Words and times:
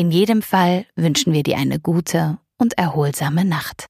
In 0.00 0.10
jedem 0.10 0.40
Fall 0.40 0.86
wünschen 0.96 1.34
wir 1.34 1.42
dir 1.42 1.58
eine 1.58 1.78
gute 1.78 2.38
und 2.56 2.78
erholsame 2.78 3.44
Nacht. 3.44 3.84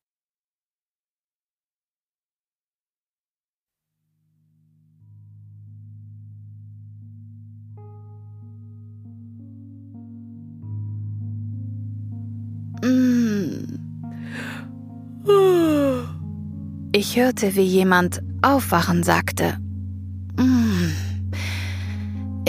Ich 16.91 17.17
hörte, 17.17 17.55
wie 17.55 17.61
jemand 17.61 18.21
Aufwachen 18.43 19.05
sagte. 19.05 19.61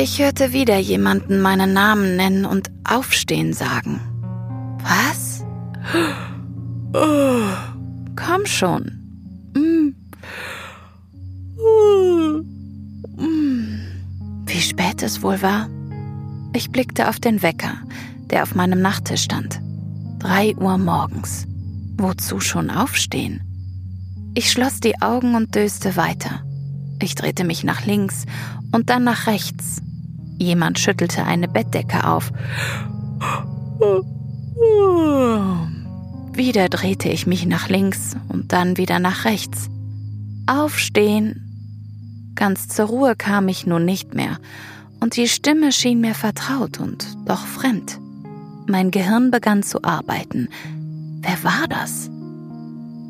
Ich 0.04 0.18
hörte 0.20 0.52
wieder 0.52 0.80
jemanden 0.80 1.42
meinen 1.42 1.74
Namen 1.74 2.16
nennen 2.16 2.44
und 2.44 2.72
Aufstehen 2.90 3.54
sagen. 3.54 4.02
Was? 4.80 5.46
Komm 8.16 8.46
schon. 8.48 8.98
Wie 14.48 14.60
spät 14.60 15.04
es 15.04 15.22
wohl 15.22 15.40
war? 15.44 15.70
Ich 16.56 16.72
blickte 16.72 17.08
auf 17.08 17.20
den 17.20 17.44
Wecker, 17.44 17.76
der 18.32 18.42
auf 18.42 18.56
meinem 18.56 18.82
Nachttisch 18.82 19.26
stand. 19.26 19.62
Drei 20.18 20.56
Uhr 20.56 20.80
morgens. 20.80 21.46
Wozu 21.98 22.40
schon 22.40 22.72
aufstehen? 22.72 23.44
Ich 24.34 24.50
schloss 24.50 24.80
die 24.80 25.00
Augen 25.00 25.36
und 25.36 25.54
döste 25.54 25.96
weiter. 25.96 26.44
Ich 27.00 27.14
drehte 27.14 27.44
mich 27.44 27.64
nach 27.64 27.86
links 27.86 28.26
und 28.72 28.90
dann 28.90 29.04
nach 29.04 29.28
rechts. 29.28 29.84
Jemand 30.42 30.80
schüttelte 30.80 31.24
eine 31.24 31.48
Bettdecke 31.48 32.08
auf. 32.08 32.32
Wieder 36.34 36.68
drehte 36.68 37.10
ich 37.10 37.28
mich 37.28 37.46
nach 37.46 37.70
links 37.70 38.16
und 38.28 38.52
dann 38.52 38.76
wieder 38.76 38.98
nach 38.98 39.26
rechts. 39.26 39.70
Aufstehen. 40.48 42.32
Ganz 42.34 42.70
zur 42.70 42.88
Ruhe 42.88 43.16
kam 43.16 43.50
ich 43.50 43.68
nun 43.68 43.86
nicht 43.86 44.16
mehr, 44.16 44.40
und 45.00 45.16
die 45.16 45.28
Stimme 45.28 45.72
schien 45.72 46.02
mir 46.02 46.16
vertraut 46.16 46.80
und 46.80 47.06
doch 47.28 47.46
fremd. 47.46 48.00
Mein 48.66 48.90
Gehirn 48.90 49.30
begann 49.30 49.62
zu 49.62 49.84
arbeiten. 49.84 50.50
Wer 51.22 51.44
war 51.44 51.68
das? 51.70 52.10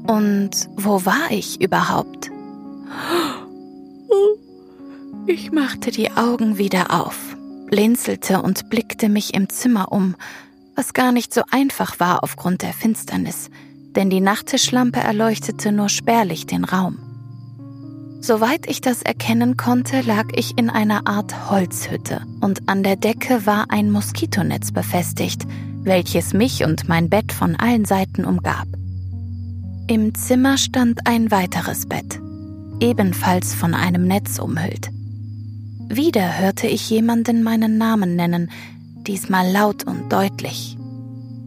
Und 0.06 0.52
wo 0.76 1.06
war 1.06 1.32
ich 1.32 1.62
überhaupt? 1.62 2.30
Ich 5.28 5.52
machte 5.52 5.92
die 5.92 6.12
Augen 6.12 6.58
wieder 6.58 6.92
auf, 6.92 7.38
blinzelte 7.70 8.42
und 8.42 8.70
blickte 8.70 9.08
mich 9.08 9.34
im 9.34 9.50
Zimmer 9.50 9.92
um, 9.92 10.16
was 10.76 10.94
gar 10.94 11.12
nicht 11.12 11.34
so 11.34 11.44
einfach 11.52 12.00
war 12.00 12.24
aufgrund 12.24 12.64
der 12.64 12.74
Finsternis, 12.74 13.50
denn 13.96 14.10
die 14.10 14.20
Nachttischlampe 14.20 15.00
erleuchtete 15.00 15.72
nur 15.72 15.90
spärlich 15.90 16.48
den 16.48 16.64
Raum. 16.64 16.98
Soweit 18.20 18.68
ich 18.68 18.82
das 18.82 19.04
erkennen 19.04 19.58
konnte, 19.58 20.02
lag 20.02 20.26
ich 20.34 20.58
in 20.58 20.70
einer 20.70 21.08
Art 21.08 21.50
Holzhütte 21.52 22.22
und 22.42 22.68
an 22.68 22.84
der 22.84 22.96
Decke 22.96 23.46
war 23.46 23.66
ein 23.70 23.92
Moskitonetz 23.92 24.72
befestigt, 24.72 25.44
welches 25.84 26.34
mich 26.34 26.64
und 26.64 26.88
mein 26.88 27.10
Bett 27.10 27.32
von 27.32 27.56
allen 27.56 27.86
Seiten 27.86 28.26
umgab. 28.26 28.68
Im 29.88 30.16
Zimmer 30.16 30.58
stand 30.58 31.06
ein 31.06 31.32
weiteres 31.32 31.88
Bett, 31.88 32.20
ebenfalls 32.80 33.54
von 33.54 33.74
einem 33.74 34.08
Netz 34.08 34.40
umhüllt. 34.40 34.90
Wieder 35.94 36.40
hörte 36.40 36.68
ich 36.68 36.90
jemanden 36.90 37.44
meinen 37.44 37.78
Namen 37.78 38.16
nennen, 38.16 38.50
diesmal 39.06 39.52
laut 39.52 39.84
und 39.84 40.10
deutlich. 40.10 40.78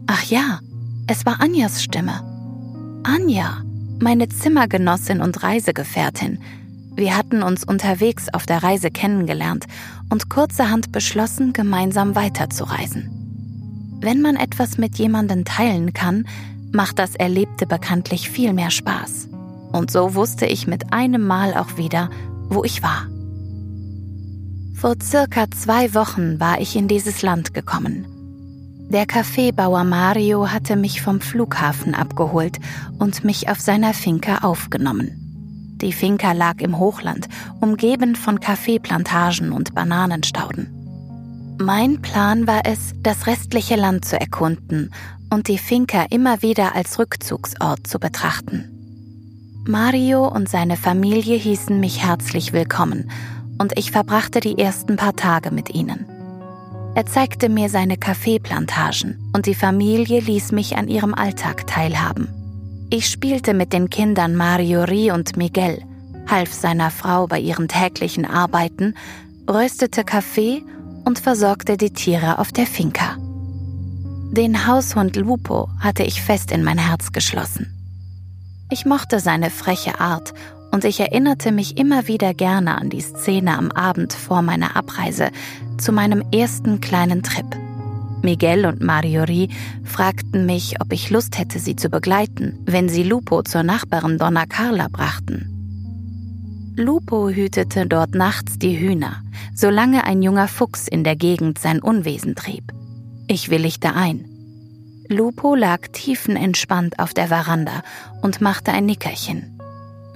Ach 0.05 0.23
ja, 0.25 0.59
es 1.07 1.25
war 1.25 1.41
Anjas 1.41 1.81
Stimme. 1.81 2.21
Anja, 3.01 3.63
meine 3.99 4.29
Zimmergenossin 4.29 5.19
und 5.19 5.41
Reisegefährtin. 5.41 6.37
Wir 6.95 7.17
hatten 7.17 7.41
uns 7.41 7.63
unterwegs 7.63 8.31
auf 8.31 8.45
der 8.45 8.61
Reise 8.61 8.91
kennengelernt 8.91 9.65
und 10.11 10.29
kurzerhand 10.29 10.91
beschlossen, 10.91 11.51
gemeinsam 11.51 12.13
weiterzureisen. 12.13 13.97
Wenn 13.99 14.21
man 14.21 14.35
etwas 14.35 14.77
mit 14.77 14.99
jemandem 14.99 15.43
teilen 15.43 15.93
kann, 15.93 16.27
macht 16.71 16.99
das 16.99 17.15
Erlebte 17.15 17.65
bekanntlich 17.65 18.29
viel 18.29 18.53
mehr 18.53 18.69
Spaß. 18.69 19.27
Und 19.71 19.89
so 19.89 20.13
wusste 20.13 20.45
ich 20.45 20.67
mit 20.67 20.93
einem 20.93 21.25
Mal 21.25 21.55
auch 21.55 21.77
wieder, 21.77 22.11
wo 22.47 22.63
ich 22.63 22.83
war. 22.83 23.07
Vor 24.75 24.95
circa 25.01 25.49
zwei 25.51 25.93
Wochen 25.93 26.39
war 26.39 26.59
ich 26.59 26.75
in 26.75 26.89
dieses 26.89 27.21
Land 27.21 27.53
gekommen. 27.53 28.05
Der 28.89 29.05
Kaffeebauer 29.05 29.85
Mario 29.85 30.51
hatte 30.51 30.75
mich 30.75 31.01
vom 31.01 31.21
Flughafen 31.21 31.95
abgeholt 31.95 32.59
und 32.99 33.23
mich 33.23 33.47
auf 33.49 33.59
seiner 33.59 33.93
Finca 33.93 34.39
aufgenommen. 34.39 35.77
Die 35.81 35.93
Finca 35.93 36.33
lag 36.33 36.59
im 36.59 36.77
Hochland, 36.77 37.27
umgeben 37.61 38.15
von 38.15 38.41
Kaffeeplantagen 38.41 39.53
und 39.53 39.73
Bananenstauden. 39.73 40.67
Mein 41.57 42.01
Plan 42.01 42.45
war 42.45 42.63
es, 42.65 42.91
das 43.01 43.27
restliche 43.27 43.77
Land 43.77 44.03
zu 44.03 44.19
erkunden 44.19 44.93
und 45.29 45.47
die 45.47 45.57
Finca 45.57 46.05
immer 46.09 46.41
wieder 46.41 46.75
als 46.75 46.99
Rückzugsort 46.99 47.87
zu 47.87 47.97
betrachten. 47.97 48.71
Mario 49.67 50.27
und 50.27 50.47
seine 50.49 50.77
Familie 50.77 51.37
hießen 51.37 51.79
mich 51.79 52.03
herzlich 52.03 52.53
willkommen 52.53 53.09
und 53.57 53.77
ich 53.77 53.91
verbrachte 53.91 54.39
die 54.39 54.57
ersten 54.57 54.95
paar 54.95 55.15
Tage 55.15 55.51
mit 55.51 55.73
ihnen. 55.73 56.05
Er 56.95 57.05
zeigte 57.05 57.49
mir 57.49 57.69
seine 57.69 57.97
Kaffeeplantagen 57.97 59.31
und 59.33 59.45
die 59.47 59.55
Familie 59.55 60.21
ließ 60.21 60.53
mich 60.53 60.77
an 60.77 60.87
ihrem 60.87 61.13
Alltag 61.13 61.67
teilhaben. 61.67 62.29
Ich 62.89 63.09
spielte 63.09 63.53
mit 63.53 63.73
den 63.73 63.89
Kindern 63.89 64.35
Mariori 64.35 65.11
und 65.11 65.35
Miguel, 65.35 65.83
half 66.27 66.53
seiner 66.53 66.91
Frau 66.91 67.27
bei 67.27 67.39
ihren 67.39 67.67
täglichen 67.67 68.25
Arbeiten, 68.25 68.95
röstete 69.49 70.03
Kaffee 70.03 70.63
und 71.03 71.19
versorgte 71.19 71.77
die 71.77 71.91
Tiere 71.91 72.39
auf 72.39 72.51
der 72.51 72.65
Finca. 72.65 73.17
Den 74.31 74.67
Haushund 74.67 75.15
Lupo 75.15 75.69
hatte 75.79 76.03
ich 76.03 76.21
fest 76.21 76.51
in 76.51 76.63
mein 76.63 76.77
Herz 76.77 77.11
geschlossen. 77.11 77.71
Ich 78.69 78.85
mochte 78.85 79.19
seine 79.19 79.49
freche 79.49 79.99
Art 79.99 80.33
und 80.75 80.83
ich 80.83 80.99
erinnerte 80.99 81.53
mich 81.53 81.77
immer 81.77 82.09
wieder 82.09 82.33
gerne 82.33 82.77
an 82.77 82.89
die 82.89 82.99
Szene 82.99 83.57
am 83.57 83.71
Abend 83.71 84.11
vor 84.11 84.41
meiner 84.41 84.75
Abreise 84.75 85.29
zu 85.77 85.93
meinem 85.93 86.21
ersten 86.33 86.81
kleinen 86.81 87.23
Trip. 87.23 87.45
Miguel 88.21 88.65
und 88.65 88.81
Mariori 88.81 89.47
fragten 89.85 90.45
mich, 90.45 90.81
ob 90.81 90.91
ich 90.91 91.09
Lust 91.09 91.39
hätte, 91.39 91.59
sie 91.59 91.77
zu 91.77 91.87
begleiten, 91.87 92.59
wenn 92.65 92.89
sie 92.89 93.03
Lupo 93.03 93.41
zur 93.43 93.63
Nachbarin 93.63 94.17
Donna 94.17 94.45
Carla 94.47 94.89
brachten. 94.89 96.73
Lupo 96.75 97.29
hütete 97.29 97.85
dort 97.87 98.13
nachts 98.13 98.59
die 98.59 98.77
Hühner, 98.77 99.23
solange 99.55 100.03
ein 100.03 100.21
junger 100.21 100.49
Fuchs 100.49 100.89
in 100.89 101.05
der 101.05 101.15
Gegend 101.15 101.57
sein 101.57 101.79
Unwesen 101.81 102.35
trieb. 102.35 102.73
Ich 103.29 103.49
willigte 103.49 103.93
ein. 103.93 104.25
Lupo 105.07 105.55
lag 105.55 105.87
tiefenentspannt 105.93 106.99
auf 106.99 107.13
der 107.13 107.27
Veranda 107.29 107.81
und 108.21 108.41
machte 108.41 108.73
ein 108.73 108.85
Nickerchen. 108.85 109.54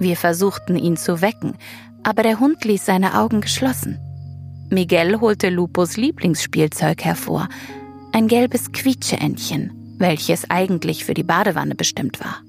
Wir 0.00 0.16
versuchten 0.16 0.76
ihn 0.76 0.96
zu 0.96 1.20
wecken, 1.20 1.54
aber 2.02 2.22
der 2.22 2.40
Hund 2.40 2.64
ließ 2.64 2.86
seine 2.86 3.18
Augen 3.18 3.42
geschlossen. 3.42 3.98
Miguel 4.70 5.20
holte 5.20 5.50
Lupos 5.50 5.96
Lieblingsspielzeug 5.96 7.04
hervor, 7.04 7.48
ein 8.12 8.26
gelbes 8.26 8.72
Quietscheentchen, 8.72 9.96
welches 9.98 10.48
eigentlich 10.48 11.04
für 11.04 11.12
die 11.12 11.22
Badewanne 11.22 11.74
bestimmt 11.74 12.18
war. 12.20 12.40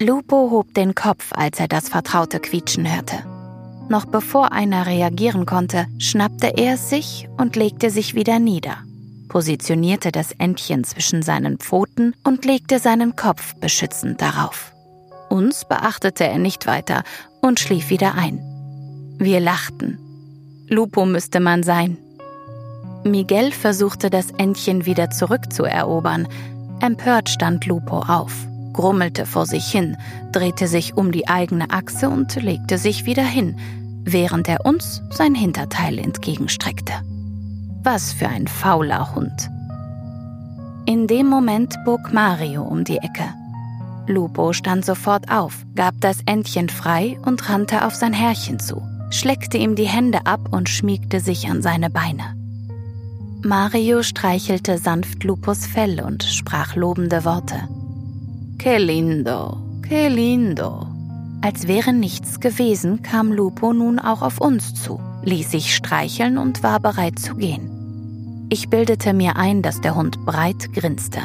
Lupo 0.00 0.50
hob 0.50 0.74
den 0.74 0.94
Kopf, 0.94 1.32
als 1.32 1.60
er 1.60 1.68
das 1.68 1.88
vertraute 1.88 2.40
Quietschen 2.40 2.92
hörte. 2.92 3.16
Noch 3.88 4.04
bevor 4.04 4.52
einer 4.52 4.86
reagieren 4.86 5.46
konnte, 5.46 5.86
schnappte 5.98 6.58
er 6.58 6.74
es 6.74 6.90
sich 6.90 7.28
und 7.38 7.54
legte 7.54 7.90
sich 7.90 8.14
wieder 8.14 8.40
nieder, 8.40 8.78
positionierte 9.28 10.10
das 10.10 10.32
Entchen 10.32 10.82
zwischen 10.82 11.22
seinen 11.22 11.58
Pfoten 11.58 12.14
und 12.24 12.44
legte 12.44 12.80
seinen 12.80 13.14
Kopf 13.14 13.54
beschützend 13.54 14.20
darauf. 14.20 14.72
Uns 15.30 15.64
beachtete 15.64 16.24
er 16.24 16.38
nicht 16.38 16.66
weiter 16.66 17.02
und 17.40 17.60
schlief 17.60 17.90
wieder 17.90 18.14
ein. 18.14 18.40
Wir 19.18 19.40
lachten. 19.40 19.98
Lupo 20.68 21.06
müsste 21.06 21.40
man 21.40 21.62
sein. 21.62 21.98
Miguel 23.04 23.52
versuchte 23.52 24.10
das 24.10 24.30
Entchen 24.32 24.86
wieder 24.86 25.10
zurückzuerobern, 25.10 26.28
Empört 26.80 27.28
stand 27.28 27.66
Lupo 27.66 27.98
auf, 27.98 28.32
grummelte 28.72 29.26
vor 29.26 29.46
sich 29.46 29.66
hin, 29.66 29.96
drehte 30.30 30.68
sich 30.68 30.96
um 30.96 31.10
die 31.10 31.26
eigene 31.26 31.70
Achse 31.70 32.08
und 32.08 32.36
legte 32.36 32.78
sich 32.78 33.04
wieder 33.04 33.24
hin, 33.24 33.58
während 34.04 34.48
er 34.48 34.64
uns 34.64 35.02
sein 35.10 35.34
Hinterteil 35.34 35.98
entgegenstreckte. 35.98 36.92
Was 37.82 38.12
für 38.12 38.28
ein 38.28 38.46
fauler 38.46 39.14
Hund. 39.14 39.50
In 40.86 41.08
dem 41.08 41.26
Moment 41.26 41.76
bog 41.84 42.12
Mario 42.12 42.62
um 42.62 42.84
die 42.84 42.98
Ecke. 42.98 43.34
Lupo 44.08 44.52
stand 44.52 44.84
sofort 44.84 45.30
auf, 45.30 45.64
gab 45.74 45.94
das 46.00 46.18
Entchen 46.26 46.68
frei 46.68 47.18
und 47.24 47.48
rannte 47.48 47.86
auf 47.86 47.94
sein 47.94 48.12
Herrchen 48.12 48.58
zu, 48.58 48.82
schleckte 49.10 49.58
ihm 49.58 49.74
die 49.74 49.86
Hände 49.88 50.26
ab 50.26 50.40
und 50.50 50.68
schmiegte 50.68 51.20
sich 51.20 51.48
an 51.48 51.62
seine 51.62 51.90
Beine. 51.90 52.34
Mario 53.42 54.02
streichelte 54.02 54.78
sanft 54.78 55.22
Lupos 55.22 55.66
Fell 55.66 56.00
und 56.00 56.24
sprach 56.24 56.74
lobende 56.74 57.24
Worte. 57.24 57.68
Que 58.58 58.78
lindo, 58.78 59.58
que 59.86 60.08
lindo. 60.08 60.86
Als 61.40 61.68
wäre 61.68 61.92
nichts 61.92 62.40
gewesen, 62.40 63.02
kam 63.02 63.32
Lupo 63.32 63.72
nun 63.72 64.00
auch 64.00 64.22
auf 64.22 64.40
uns 64.40 64.74
zu, 64.74 65.00
ließ 65.22 65.52
sich 65.52 65.74
streicheln 65.74 66.36
und 66.36 66.64
war 66.64 66.80
bereit 66.80 67.20
zu 67.20 67.36
gehen. 67.36 68.46
Ich 68.50 68.68
bildete 68.68 69.12
mir 69.12 69.36
ein, 69.36 69.62
dass 69.62 69.80
der 69.80 69.94
Hund 69.94 70.24
breit 70.24 70.72
grinste. 70.72 71.20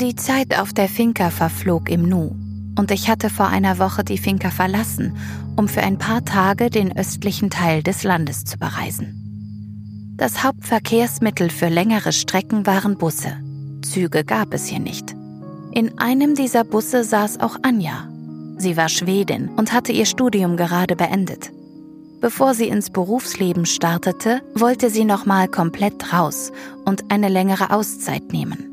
Die 0.00 0.16
Zeit 0.16 0.58
auf 0.58 0.72
der 0.72 0.88
Finca 0.88 1.28
verflog 1.28 1.90
im 1.90 2.08
Nu, 2.08 2.34
und 2.78 2.90
ich 2.90 3.10
hatte 3.10 3.28
vor 3.28 3.48
einer 3.48 3.78
Woche 3.78 4.02
die 4.02 4.16
Finca 4.16 4.50
verlassen, 4.50 5.14
um 5.56 5.68
für 5.68 5.82
ein 5.82 5.98
paar 5.98 6.24
Tage 6.24 6.70
den 6.70 6.96
östlichen 6.96 7.50
Teil 7.50 7.82
des 7.82 8.02
Landes 8.02 8.46
zu 8.46 8.56
bereisen. 8.56 10.14
Das 10.16 10.42
Hauptverkehrsmittel 10.42 11.50
für 11.50 11.68
längere 11.68 12.12
Strecken 12.12 12.66
waren 12.66 12.96
Busse. 12.96 13.36
Züge 13.82 14.24
gab 14.24 14.54
es 14.54 14.68
hier 14.68 14.80
nicht. 14.80 15.14
In 15.72 15.98
einem 15.98 16.34
dieser 16.34 16.64
Busse 16.64 17.04
saß 17.04 17.40
auch 17.40 17.58
Anja, 17.60 18.08
Sie 18.56 18.78
war 18.78 18.88
Schwedin 18.88 19.50
und 19.50 19.74
hatte 19.74 19.92
ihr 19.92 20.06
Studium 20.06 20.56
gerade 20.56 20.96
beendet. 20.96 21.50
Bevor 22.22 22.54
sie 22.54 22.68
ins 22.68 22.88
Berufsleben 22.88 23.66
startete, 23.66 24.40
wollte 24.54 24.88
sie 24.88 25.04
nochmal 25.04 25.46
komplett 25.48 26.14
raus 26.14 26.52
und 26.86 27.10
eine 27.10 27.28
längere 27.28 27.70
Auszeit 27.70 28.32
nehmen. 28.32 28.69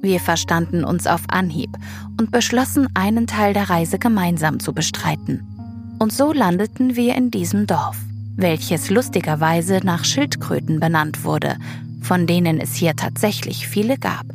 Wir 0.00 0.20
verstanden 0.20 0.84
uns 0.84 1.06
auf 1.06 1.22
Anhieb 1.28 1.70
und 2.18 2.30
beschlossen, 2.30 2.88
einen 2.94 3.26
Teil 3.26 3.52
der 3.52 3.70
Reise 3.70 3.98
gemeinsam 3.98 4.60
zu 4.60 4.72
bestreiten. 4.72 5.44
Und 5.98 6.12
so 6.12 6.32
landeten 6.32 6.94
wir 6.96 7.14
in 7.16 7.30
diesem 7.30 7.66
Dorf, 7.66 7.98
welches 8.36 8.90
lustigerweise 8.90 9.80
nach 9.82 10.04
Schildkröten 10.04 10.80
benannt 10.80 11.24
wurde, 11.24 11.56
von 12.00 12.26
denen 12.26 12.60
es 12.60 12.74
hier 12.74 12.94
tatsächlich 12.94 13.66
viele 13.66 13.98
gab. 13.98 14.26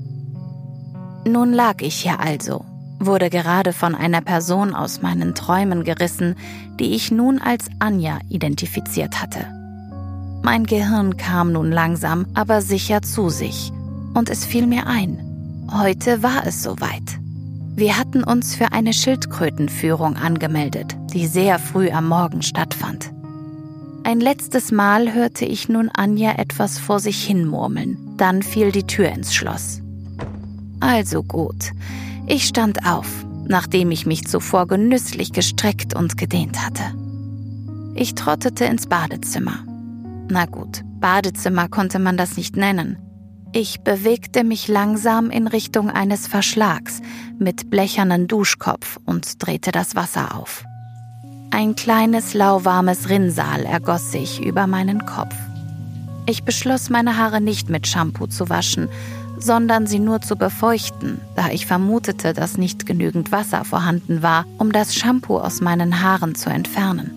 Nun 1.26 1.54
lag 1.54 1.82
ich 1.82 1.96
hier 1.96 2.20
also 2.20 2.66
wurde 3.06 3.30
gerade 3.30 3.74
von 3.74 3.96
einer 3.96 4.22
Person 4.22 4.74
aus 4.74 5.02
meinen 5.02 5.36
Träumen 5.36 5.84
gerissen, 5.84 6.36
die 6.80 6.94
ich 6.96 7.12
nun 7.12 7.40
als 7.40 7.68
Anja 7.80 8.20
identifiziert 8.30 9.22
hatte. 9.22 9.46
Mein 10.42 10.66
Gehirn 10.66 11.18
kam 11.18 11.54
nun 11.54 11.72
langsam, 11.72 12.26
aber 12.34 12.62
sicher 12.62 13.02
zu 13.02 13.30
sich, 13.30 13.72
und 14.14 14.30
es 14.30 14.46
fiel 14.46 14.68
mir 14.68 14.88
ein, 14.88 15.20
heute 15.78 16.24
war 16.24 16.46
es 16.46 16.64
soweit. 16.64 17.20
Wir 17.76 17.98
hatten 17.98 18.24
uns 18.24 18.56
für 18.56 18.72
eine 18.72 18.94
Schildkrötenführung 18.94 20.16
angemeldet, 20.16 20.96
die 21.14 21.28
sehr 21.28 21.58
früh 21.58 21.90
am 21.90 22.08
Morgen 22.08 22.42
stattfand. 22.42 23.12
Ein 24.04 24.20
letztes 24.20 24.72
Mal 24.72 25.14
hörte 25.14 25.46
ich 25.46 25.70
nun 25.70 25.90
Anja 25.90 26.34
etwas 26.38 26.78
vor 26.78 27.00
sich 27.00 27.24
hin 27.24 27.48
murmeln, 27.48 27.98
dann 28.18 28.44
fiel 28.44 28.72
die 28.72 28.86
Tür 28.86 29.10
ins 29.10 29.34
Schloss. 29.34 29.82
Also 30.80 31.24
gut, 31.24 31.72
ich 32.28 32.46
stand 32.46 32.86
auf, 32.86 33.08
nachdem 33.48 33.92
ich 33.92 34.06
mich 34.06 34.28
zuvor 34.28 34.68
genüsslich 34.68 35.32
gestreckt 35.32 35.96
und 35.96 36.18
gedehnt 36.18 36.64
hatte. 36.64 36.84
Ich 37.96 38.16
trottete 38.16 38.66
ins 38.66 38.88
Badezimmer. 38.88 39.66
Na 40.30 40.46
gut, 40.46 40.82
Badezimmer 41.00 41.70
konnte 41.70 42.00
man 42.00 42.18
das 42.18 42.38
nicht 42.38 42.58
nennen. 42.58 42.98
Ich 43.56 43.82
bewegte 43.82 44.44
mich 44.44 44.68
langsam 44.68 45.30
in 45.30 45.46
Richtung 45.46 45.92
eines 45.92 46.26
Verschlags 46.26 47.04
mit 47.38 47.70
blechernen 47.70 48.28
Duschkopf 48.28 48.98
und 49.06 49.46
drehte 49.46 49.72
das 49.72 49.96
Wasser 49.96 50.36
auf. 50.36 50.64
Ein 51.52 51.76
kleines 51.76 52.34
lauwarmes 52.34 53.10
Rinnsal 53.10 53.64
ergoss 53.64 54.12
sich 54.12 54.44
über 54.44 54.66
meinen 54.66 55.06
Kopf. 55.06 55.36
Ich 56.26 56.44
beschloss, 56.44 56.90
meine 56.90 57.18
Haare 57.18 57.42
nicht 57.42 57.70
mit 57.70 57.86
Shampoo 57.86 58.26
zu 58.26 58.50
waschen, 58.50 58.90
sondern 59.38 59.86
sie 59.86 60.00
nur 60.00 60.22
zu 60.22 60.36
befeuchten, 60.36 61.22
da 61.36 61.50
ich 61.50 61.68
vermutete, 61.68 62.34
dass 62.34 62.58
nicht 62.58 62.88
genügend 62.88 63.32
Wasser 63.32 63.66
vorhanden 63.66 64.24
war, 64.24 64.46
um 64.58 64.72
das 64.72 64.96
Shampoo 64.96 65.38
aus 65.38 65.62
meinen 65.62 66.02
Haaren 66.02 66.34
zu 66.34 66.50
entfernen. 66.50 67.12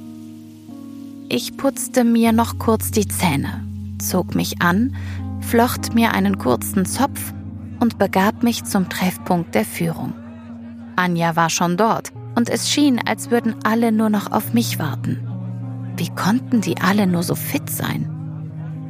Ich 1.31 1.56
putzte 1.56 2.05
mir 2.05 2.33
noch 2.33 2.59
kurz 2.59 2.91
die 2.91 3.09
Zähne, 3.09 3.65
zog 3.99 4.35
mich 4.35 4.61
an, 4.61 4.94
flocht 5.46 5.94
mir 5.94 6.12
einen 6.12 6.38
kurzen 6.38 6.87
Zopf 6.87 7.32
und 7.78 7.98
begab 7.98 8.43
mich 8.43 8.64
zum 8.64 8.88
Treffpunkt 8.88 9.54
der 9.54 9.64
Führung. 9.64 10.12
Anja 10.96 11.37
war 11.37 11.50
schon 11.50 11.76
dort 11.76 12.12
und 12.34 12.50
es 12.50 12.69
schien, 12.69 13.00
als 13.06 13.31
würden 13.31 13.54
alle 13.62 13.93
nur 13.93 14.10
noch 14.10 14.32
auf 14.32 14.54
mich 14.54 14.81
warten. 14.81 15.25
Wie 15.96 16.08
konnten 16.08 16.62
die 16.62 16.78
alle 16.81 17.06
nur 17.06 17.22
so 17.22 17.37
fit 17.37 17.70
sein? 17.70 18.10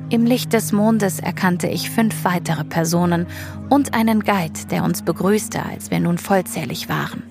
Im 0.08 0.24
Licht 0.24 0.54
des 0.54 0.72
Mondes 0.72 1.20
erkannte 1.20 1.66
ich 1.66 1.90
fünf 1.90 2.24
weitere 2.24 2.64
Personen 2.64 3.26
und 3.68 3.92
einen 3.92 4.20
Guide, 4.20 4.66
der 4.70 4.82
uns 4.82 5.02
begrüßte, 5.02 5.62
als 5.62 5.90
wir 5.90 6.00
nun 6.00 6.16
vollzählig 6.16 6.88
waren. 6.88 7.22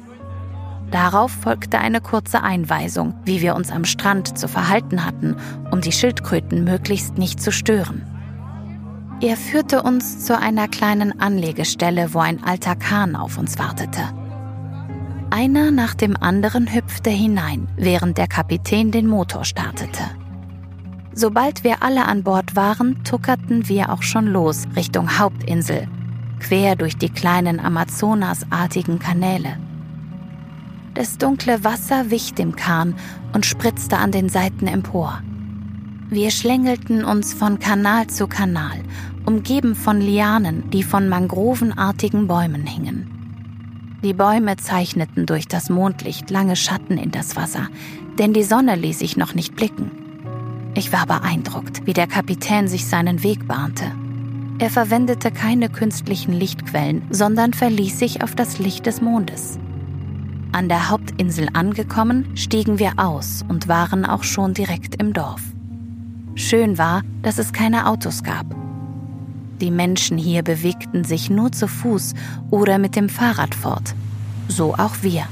Darauf 0.92 1.32
folgte 1.32 1.80
eine 1.80 2.00
kurze 2.00 2.44
Einweisung, 2.44 3.16
wie 3.26 3.42
wir 3.42 3.56
uns 3.56 3.72
am 3.72 3.86
Strand 3.86 4.38
zu 4.38 4.48
verhalten 4.48 5.04
hatten, 5.04 5.36
um 5.72 5.82
die 5.82 5.94
Schildkröten 5.94 6.64
möglichst 6.64 7.18
nicht 7.18 7.42
zu 7.42 7.52
stören. 7.52 8.04
Er 9.22 9.38
führte 9.38 9.82
uns 9.82 10.26
zu 10.26 10.38
einer 10.38 10.68
kleinen 10.68 11.20
Anlegestelle, 11.22 12.14
wo 12.14 12.20
ein 12.20 12.44
alter 12.44 12.76
Kahn 12.76 13.16
auf 13.16 13.38
uns 13.38 13.58
wartete. 13.58 14.02
Einer 15.30 15.72
nach 15.72 15.96
dem 15.96 16.18
anderen 16.18 16.74
hüpfte 16.74 17.10
hinein, 17.10 17.68
während 17.78 18.18
der 18.18 18.28
Kapitän 18.28 18.92
den 18.92 19.08
Motor 19.08 19.46
startete. 19.46 20.04
Sobald 21.14 21.64
wir 21.64 21.82
alle 21.82 22.06
an 22.06 22.24
Bord 22.24 22.58
waren, 22.58 23.04
tuckerten 23.06 23.70
wir 23.70 23.92
auch 23.92 24.04
schon 24.04 24.28
los 24.28 24.66
Richtung 24.76 25.18
Hauptinsel, 25.18 25.88
quer 26.42 26.76
durch 26.76 26.98
die 26.98 27.10
kleinen 27.10 27.62
Amazonasartigen 27.62 29.00
Kanäle. 29.00 29.58
Das 30.94 31.18
dunkle 31.18 31.64
Wasser 31.64 32.12
wich 32.12 32.34
dem 32.34 32.56
Kahn 32.58 32.96
und 33.34 33.46
spritzte 33.46 33.98
an 33.98 34.12
den 34.12 34.28
Seiten 34.28 34.68
empor. 34.68 35.22
Wir 36.10 36.30
schlängelten 36.30 37.04
uns 37.04 37.34
von 37.34 37.58
Kanal 37.58 38.06
zu 38.08 38.28
Kanal, 38.28 38.84
umgeben 39.26 39.74
von 39.74 40.00
Lianen, 40.00 40.70
die 40.70 40.84
von 40.84 41.10
mangrovenartigen 41.10 42.28
Bäumen 42.28 42.68
hingen. 42.68 43.10
Die 44.04 44.14
Bäume 44.14 44.56
zeichneten 44.58 45.26
durch 45.26 45.48
das 45.48 45.72
Mondlicht 45.72 46.30
lange 46.30 46.56
Schatten 46.56 47.00
in 47.00 47.10
das 47.10 47.36
Wasser, 47.36 47.70
denn 48.20 48.34
die 48.34 48.44
Sonne 48.44 48.76
ließ 48.76 49.00
sich 49.00 49.18
noch 49.18 49.34
nicht 49.34 49.56
blicken. 49.56 49.90
Ich 50.76 50.94
war 50.94 51.08
beeindruckt, 51.08 51.88
wie 51.88 51.94
der 51.94 52.06
Kapitän 52.06 52.68
sich 52.68 52.86
seinen 52.86 53.24
Weg 53.24 53.48
bahnte. 53.48 53.86
Er 54.60 54.70
verwendete 54.70 55.32
keine 55.32 55.70
künstlichen 55.70 56.34
Lichtquellen, 56.34 57.02
sondern 57.10 57.54
verließ 57.54 57.98
sich 57.98 58.22
auf 58.22 58.36
das 58.36 58.60
Licht 58.60 58.86
des 58.86 59.02
Mondes. 59.02 59.58
An 60.52 60.70
der 60.70 60.92
Hauptinsel 60.92 61.50
angekommen, 61.54 62.28
stiegen 62.36 62.78
wir 62.78 62.94
aus 62.98 63.44
und 63.48 63.68
waren 63.68 64.06
auch 64.06 64.24
schon 64.24 64.54
direkt 64.54 65.02
im 65.02 65.12
Dorf. 65.12 65.42
Schön 66.36 66.78
war, 66.78 67.02
dass 67.22 67.38
es 67.38 67.54
keine 67.54 67.88
Autos 67.88 68.22
gab. 68.22 68.46
Die 69.62 69.72
Menschen 69.72 70.18
hier 70.18 70.44
bewegten 70.44 71.06
sich 71.06 71.30
nur 71.30 71.54
zu 71.54 71.68
Fuß 71.68 72.14
oder 72.52 72.78
mit 72.78 72.98
dem 72.98 73.08
Fahrrad 73.08 73.56
fort. 73.56 73.96
So 74.50 74.74
auch 74.74 74.96
wir. 75.02 75.24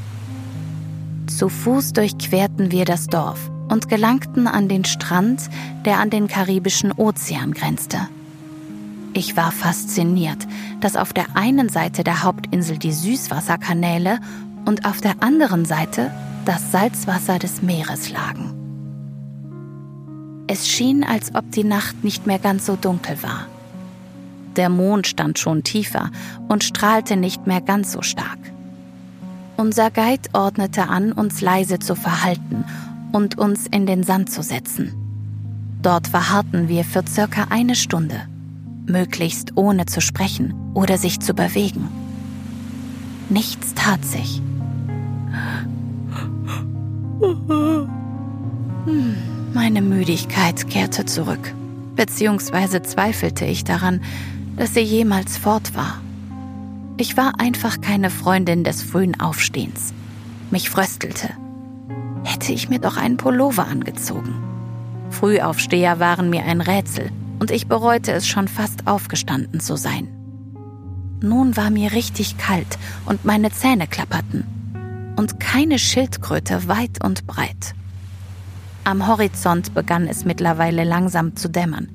Zu 1.27 1.49
Fuß 1.49 1.91
durchquerten 1.91 2.71
wir 2.71 2.85
das 2.85 3.07
Dorf 3.07 3.51
und 3.67 3.89
gelangten 3.89 4.47
an 4.47 4.69
den 4.69 4.85
Strand, 4.85 5.49
der 5.85 5.99
an 5.99 6.09
den 6.09 6.27
Karibischen 6.27 6.93
Ozean 6.93 7.53
grenzte. 7.53 7.99
Ich 9.13 9.35
war 9.35 9.51
fasziniert, 9.51 10.47
dass 10.79 10.95
auf 10.95 11.11
der 11.11 11.35
einen 11.35 11.67
Seite 11.67 12.03
der 12.03 12.23
Hauptinsel 12.23 12.77
die 12.77 12.93
Süßwasserkanäle 12.93 14.19
und 14.65 14.85
auf 14.85 15.01
der 15.01 15.21
anderen 15.21 15.65
Seite 15.65 16.11
das 16.45 16.71
Salzwasser 16.71 17.39
des 17.39 17.61
Meeres 17.61 18.09
lagen. 18.09 18.62
Es 20.53 20.69
schien, 20.69 21.03
als 21.03 21.33
ob 21.33 21.51
die 21.51 21.63
Nacht 21.63 22.03
nicht 22.03 22.27
mehr 22.27 22.37
ganz 22.37 22.67
so 22.67 22.75
dunkel 22.75 23.23
war. 23.23 23.47
Der 24.55 24.69
Mond 24.69 25.07
stand 25.07 25.39
schon 25.39 25.63
tiefer 25.63 26.11
und 26.47 26.63
strahlte 26.63 27.17
nicht 27.17 27.47
mehr 27.47 27.59
ganz 27.59 27.91
so 27.91 28.03
stark. 28.03 28.37
Unser 29.57 29.89
Guide 29.89 30.29
ordnete 30.33 30.89
an, 30.89 31.11
uns 31.11 31.41
leise 31.41 31.79
zu 31.79 31.95
verhalten 31.95 32.65
und 33.11 33.35
uns 33.39 33.65
in 33.65 33.87
den 33.87 34.03
Sand 34.03 34.31
zu 34.31 34.43
setzen. 34.43 34.93
Dort 35.81 36.07
verharrten 36.07 36.67
wir 36.67 36.83
für 36.83 37.03
circa 37.07 37.47
eine 37.49 37.73
Stunde. 37.75 38.21
möglichst 38.85 39.57
ohne 39.57 39.87
zu 39.87 40.01
sprechen 40.01 40.53
oder 40.75 40.99
sich 40.99 41.19
zu 41.19 41.33
bewegen. 41.33 41.87
Nichts 43.29 43.73
tat 43.73 44.05
sich. 44.05 44.39
Hm, 48.85 49.15
meine 49.53 49.81
Müdigkeit 49.81 50.69
kehrte 50.69 51.05
zurück, 51.05 51.53
beziehungsweise 51.95 52.81
zweifelte 52.81 53.45
ich 53.45 53.63
daran, 53.63 54.01
dass 54.57 54.73
sie 54.73 54.81
jemals 54.81 55.37
fort 55.37 55.75
war. 55.75 56.01
Ich 56.97 57.17
war 57.17 57.39
einfach 57.39 57.81
keine 57.81 58.09
Freundin 58.09 58.63
des 58.63 58.81
frühen 58.81 59.19
Aufstehens. 59.19 59.93
Mich 60.51 60.69
fröstelte. 60.69 61.29
Hätte 62.23 62.53
ich 62.53 62.69
mir 62.69 62.79
doch 62.79 62.97
einen 62.97 63.17
Pullover 63.17 63.67
angezogen. 63.67 64.35
Frühaufsteher 65.09 65.99
waren 65.99 66.29
mir 66.29 66.43
ein 66.43 66.61
Rätsel 66.61 67.11
und 67.39 67.51
ich 67.51 67.67
bereute 67.67 68.11
es 68.11 68.27
schon 68.27 68.47
fast 68.47 68.87
aufgestanden 68.87 69.59
zu 69.59 69.75
sein. 69.75 70.07
Nun 71.21 71.55
war 71.55 71.69
mir 71.69 71.93
richtig 71.93 72.37
kalt 72.37 72.77
und 73.05 73.25
meine 73.25 73.51
Zähne 73.51 73.87
klapperten. 73.87 74.45
Und 75.15 75.39
keine 75.39 75.79
Schildkröte 75.79 76.67
weit 76.67 77.03
und 77.03 77.27
breit. 77.27 77.75
Am 78.85 79.07
Horizont 79.07 79.73
begann 79.73 80.07
es 80.07 80.25
mittlerweile 80.25 80.83
langsam 80.83 81.35
zu 81.37 81.49
dämmern. 81.49 81.87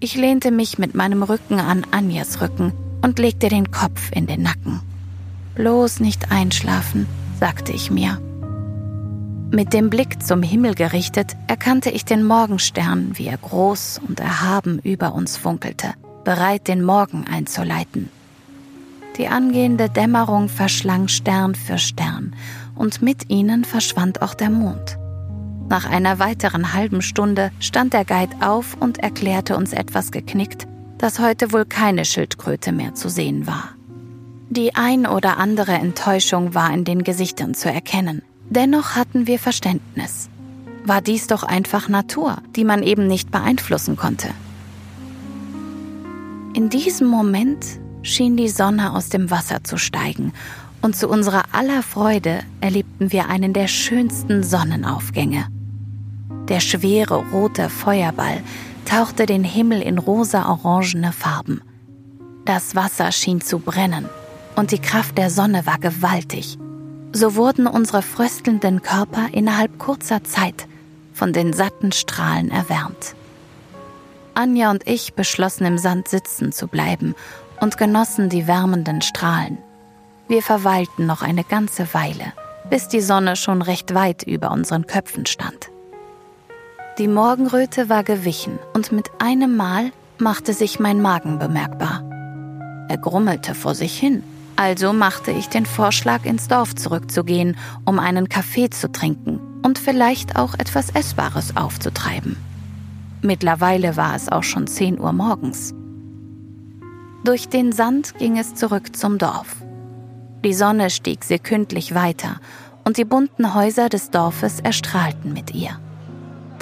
Ich 0.00 0.16
lehnte 0.16 0.50
mich 0.50 0.78
mit 0.78 0.96
meinem 0.96 1.22
Rücken 1.22 1.60
an 1.60 1.86
Anjas 1.92 2.40
Rücken 2.40 2.72
und 3.02 3.20
legte 3.20 3.48
den 3.48 3.70
Kopf 3.70 4.10
in 4.12 4.26
den 4.26 4.42
Nacken. 4.42 4.80
Bloß 5.54 6.00
nicht 6.00 6.32
einschlafen, 6.32 7.06
sagte 7.38 7.72
ich 7.72 7.90
mir. 7.90 8.20
Mit 9.52 9.72
dem 9.74 9.90
Blick 9.90 10.22
zum 10.22 10.42
Himmel 10.42 10.74
gerichtet, 10.74 11.36
erkannte 11.46 11.90
ich 11.90 12.04
den 12.04 12.24
Morgenstern, 12.24 13.12
wie 13.14 13.26
er 13.26 13.36
groß 13.36 14.00
und 14.08 14.18
erhaben 14.18 14.80
über 14.80 15.14
uns 15.14 15.36
funkelte, 15.36 15.94
bereit, 16.24 16.66
den 16.66 16.82
Morgen 16.82 17.26
einzuleiten. 17.30 18.08
Die 19.18 19.28
angehende 19.28 19.88
Dämmerung 19.88 20.48
verschlang 20.48 21.06
Stern 21.06 21.54
für 21.54 21.78
Stern, 21.78 22.34
und 22.74 23.02
mit 23.02 23.28
ihnen 23.28 23.64
verschwand 23.64 24.22
auch 24.22 24.32
der 24.32 24.50
Mond. 24.50 24.96
Nach 25.72 25.86
einer 25.86 26.18
weiteren 26.18 26.74
halben 26.74 27.00
Stunde 27.00 27.50
stand 27.58 27.94
der 27.94 28.04
Guide 28.04 28.36
auf 28.46 28.76
und 28.78 28.98
erklärte 28.98 29.56
uns 29.56 29.72
etwas 29.72 30.12
geknickt, 30.12 30.66
dass 30.98 31.18
heute 31.18 31.50
wohl 31.50 31.64
keine 31.64 32.04
Schildkröte 32.04 32.72
mehr 32.72 32.94
zu 32.94 33.08
sehen 33.08 33.46
war. 33.46 33.70
Die 34.50 34.74
ein 34.74 35.06
oder 35.06 35.38
andere 35.38 35.72
Enttäuschung 35.72 36.52
war 36.54 36.70
in 36.74 36.84
den 36.84 37.04
Gesichtern 37.04 37.54
zu 37.54 37.72
erkennen. 37.72 38.20
Dennoch 38.50 38.96
hatten 38.96 39.26
wir 39.26 39.38
Verständnis. 39.38 40.28
War 40.84 41.00
dies 41.00 41.26
doch 41.26 41.42
einfach 41.42 41.88
Natur, 41.88 42.36
die 42.54 42.64
man 42.64 42.82
eben 42.82 43.06
nicht 43.06 43.30
beeinflussen 43.30 43.96
konnte. 43.96 44.28
In 46.52 46.68
diesem 46.68 47.06
Moment 47.08 47.64
schien 48.02 48.36
die 48.36 48.50
Sonne 48.50 48.92
aus 48.92 49.08
dem 49.08 49.30
Wasser 49.30 49.64
zu 49.64 49.78
steigen, 49.78 50.34
und 50.82 50.96
zu 50.96 51.08
unserer 51.08 51.44
aller 51.52 51.82
Freude 51.82 52.40
erlebten 52.60 53.10
wir 53.10 53.30
einen 53.30 53.54
der 53.54 53.68
schönsten 53.68 54.42
Sonnenaufgänge. 54.42 55.46
Der 56.48 56.60
schwere 56.60 57.24
rote 57.32 57.68
Feuerball 57.68 58.42
tauchte 58.84 59.26
den 59.26 59.44
Himmel 59.44 59.80
in 59.80 59.98
rosa-orangene 59.98 61.12
Farben. 61.12 61.62
Das 62.44 62.74
Wasser 62.74 63.12
schien 63.12 63.40
zu 63.40 63.58
brennen 63.58 64.08
und 64.56 64.70
die 64.70 64.80
Kraft 64.80 65.16
der 65.18 65.30
Sonne 65.30 65.66
war 65.66 65.78
gewaltig. 65.78 66.58
So 67.12 67.36
wurden 67.36 67.66
unsere 67.66 68.02
fröstelnden 68.02 68.82
Körper 68.82 69.28
innerhalb 69.32 69.78
kurzer 69.78 70.24
Zeit 70.24 70.66
von 71.12 71.32
den 71.32 71.52
satten 71.52 71.92
Strahlen 71.92 72.50
erwärmt. 72.50 73.14
Anja 74.34 74.70
und 74.70 74.86
ich 74.88 75.14
beschlossen 75.14 75.66
im 75.66 75.78
Sand 75.78 76.08
sitzen 76.08 76.52
zu 76.52 76.66
bleiben 76.68 77.14
und 77.60 77.76
genossen 77.76 78.28
die 78.28 78.46
wärmenden 78.46 79.02
Strahlen. 79.02 79.58
Wir 80.28 80.42
verweilten 80.42 81.06
noch 81.06 81.22
eine 81.22 81.44
ganze 81.44 81.92
Weile, 81.92 82.32
bis 82.70 82.88
die 82.88 83.02
Sonne 83.02 83.36
schon 83.36 83.60
recht 83.62 83.94
weit 83.94 84.22
über 84.22 84.50
unseren 84.50 84.86
Köpfen 84.86 85.26
stand. 85.26 85.71
Die 86.98 87.08
Morgenröte 87.08 87.88
war 87.88 88.04
gewichen 88.04 88.58
und 88.74 88.92
mit 88.92 89.10
einem 89.18 89.56
Mal 89.56 89.92
machte 90.18 90.52
sich 90.52 90.78
mein 90.78 91.00
Magen 91.00 91.38
bemerkbar. 91.38 92.02
Er 92.90 92.98
grummelte 92.98 93.54
vor 93.54 93.74
sich 93.74 93.98
hin, 93.98 94.22
also 94.56 94.92
machte 94.92 95.30
ich 95.30 95.48
den 95.48 95.64
Vorschlag, 95.64 96.26
ins 96.26 96.48
Dorf 96.48 96.74
zurückzugehen, 96.74 97.56
um 97.86 97.98
einen 97.98 98.28
Kaffee 98.28 98.68
zu 98.68 98.92
trinken 98.92 99.40
und 99.62 99.78
vielleicht 99.78 100.36
auch 100.36 100.52
etwas 100.52 100.90
Essbares 100.90 101.56
aufzutreiben. 101.56 102.36
Mittlerweile 103.22 103.96
war 103.96 104.14
es 104.14 104.28
auch 104.30 104.42
schon 104.42 104.66
10 104.66 105.00
Uhr 105.00 105.14
morgens. 105.14 105.72
Durch 107.24 107.48
den 107.48 107.72
Sand 107.72 108.18
ging 108.18 108.36
es 108.36 108.54
zurück 108.54 108.94
zum 108.94 109.16
Dorf. 109.16 109.56
Die 110.44 110.52
Sonne 110.52 110.90
stieg 110.90 111.24
sekündlich 111.24 111.94
weiter 111.94 112.38
und 112.84 112.98
die 112.98 113.06
bunten 113.06 113.54
Häuser 113.54 113.88
des 113.88 114.10
Dorfes 114.10 114.60
erstrahlten 114.60 115.32
mit 115.32 115.54
ihr. 115.54 115.78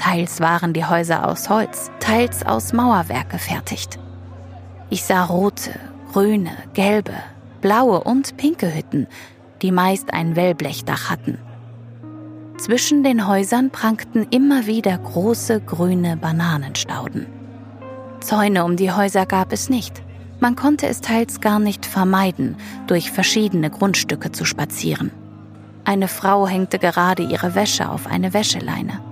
Teils 0.00 0.40
waren 0.40 0.72
die 0.72 0.86
Häuser 0.86 1.28
aus 1.28 1.50
Holz, 1.50 1.90
teils 2.00 2.46
aus 2.46 2.72
Mauerwerk 2.72 3.28
gefertigt. 3.28 3.98
Ich 4.88 5.04
sah 5.04 5.24
rote, 5.24 5.72
grüne, 6.10 6.52
gelbe, 6.72 7.12
blaue 7.60 8.00
und 8.00 8.38
pinke 8.38 8.74
Hütten, 8.74 9.08
die 9.60 9.70
meist 9.70 10.14
ein 10.14 10.36
Wellblechdach 10.36 11.10
hatten. 11.10 11.38
Zwischen 12.56 13.04
den 13.04 13.28
Häusern 13.28 13.68
prangten 13.68 14.26
immer 14.30 14.64
wieder 14.66 14.96
große 14.96 15.60
grüne 15.60 16.16
Bananenstauden. 16.16 17.26
Zäune 18.20 18.64
um 18.64 18.76
die 18.76 18.92
Häuser 18.92 19.26
gab 19.26 19.52
es 19.52 19.68
nicht. 19.68 20.02
Man 20.40 20.56
konnte 20.56 20.86
es 20.86 21.02
teils 21.02 21.42
gar 21.42 21.58
nicht 21.58 21.84
vermeiden, 21.84 22.56
durch 22.86 23.10
verschiedene 23.10 23.68
Grundstücke 23.68 24.32
zu 24.32 24.46
spazieren. 24.46 25.10
Eine 25.84 26.08
Frau 26.08 26.46
hängte 26.46 26.78
gerade 26.78 27.22
ihre 27.22 27.54
Wäsche 27.54 27.90
auf 27.90 28.06
eine 28.06 28.32
Wäscheleine. 28.32 29.09